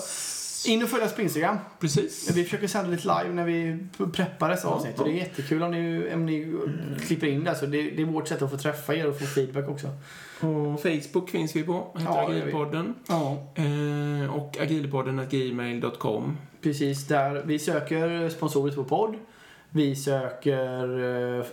[0.67, 1.57] In och följ oss på Instagram.
[1.79, 2.31] Precis.
[2.35, 3.77] Vi försöker sända lite live när vi
[4.13, 4.99] preppar dessa avsnitt.
[4.99, 6.55] Och det är jättekul om ni, om ni
[7.07, 7.55] klipper in det.
[7.55, 9.87] Så det, det är vårt sätt att få träffa er och få feedback också.
[10.39, 11.87] Och Facebook finns vi på.
[11.97, 12.27] Heter Ja.
[12.29, 12.93] Agilpodden.
[13.07, 16.37] Ja, Eh, och agilpodden gmail.com.
[16.61, 17.07] precis.
[17.07, 19.15] Där vi söker sponsorer vår podd.
[19.69, 20.99] Vi söker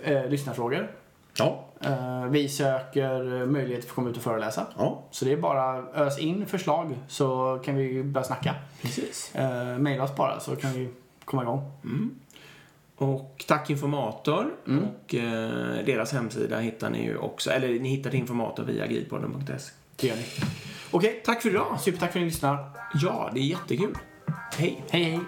[0.06, 0.90] eh, eh, lyssnarfrågor.
[1.38, 1.64] Ja.
[1.80, 4.66] Eh, vi söker eh, möjlighet att få komma ut och föreläsa.
[4.78, 8.54] Ja, Så det är bara ös in förslag så kan vi börja snacka.
[8.82, 9.34] precis.
[9.34, 10.88] Eh, Maila oss bara så kan vi
[11.24, 11.70] komma igång.
[12.96, 14.84] Och Tack Informator Mm.
[14.84, 19.72] och eh, deras hemsida hittar ni ju också, eller ni hittar Informator via agilpodden.se.
[19.96, 20.24] Det gör ni.
[20.90, 21.80] Okej, Tack för idag!
[21.80, 22.58] supertack för att ni lyssnar.
[22.94, 23.94] Ja, det är jättekul.
[24.56, 24.84] Hej!
[24.90, 25.20] Hej hej!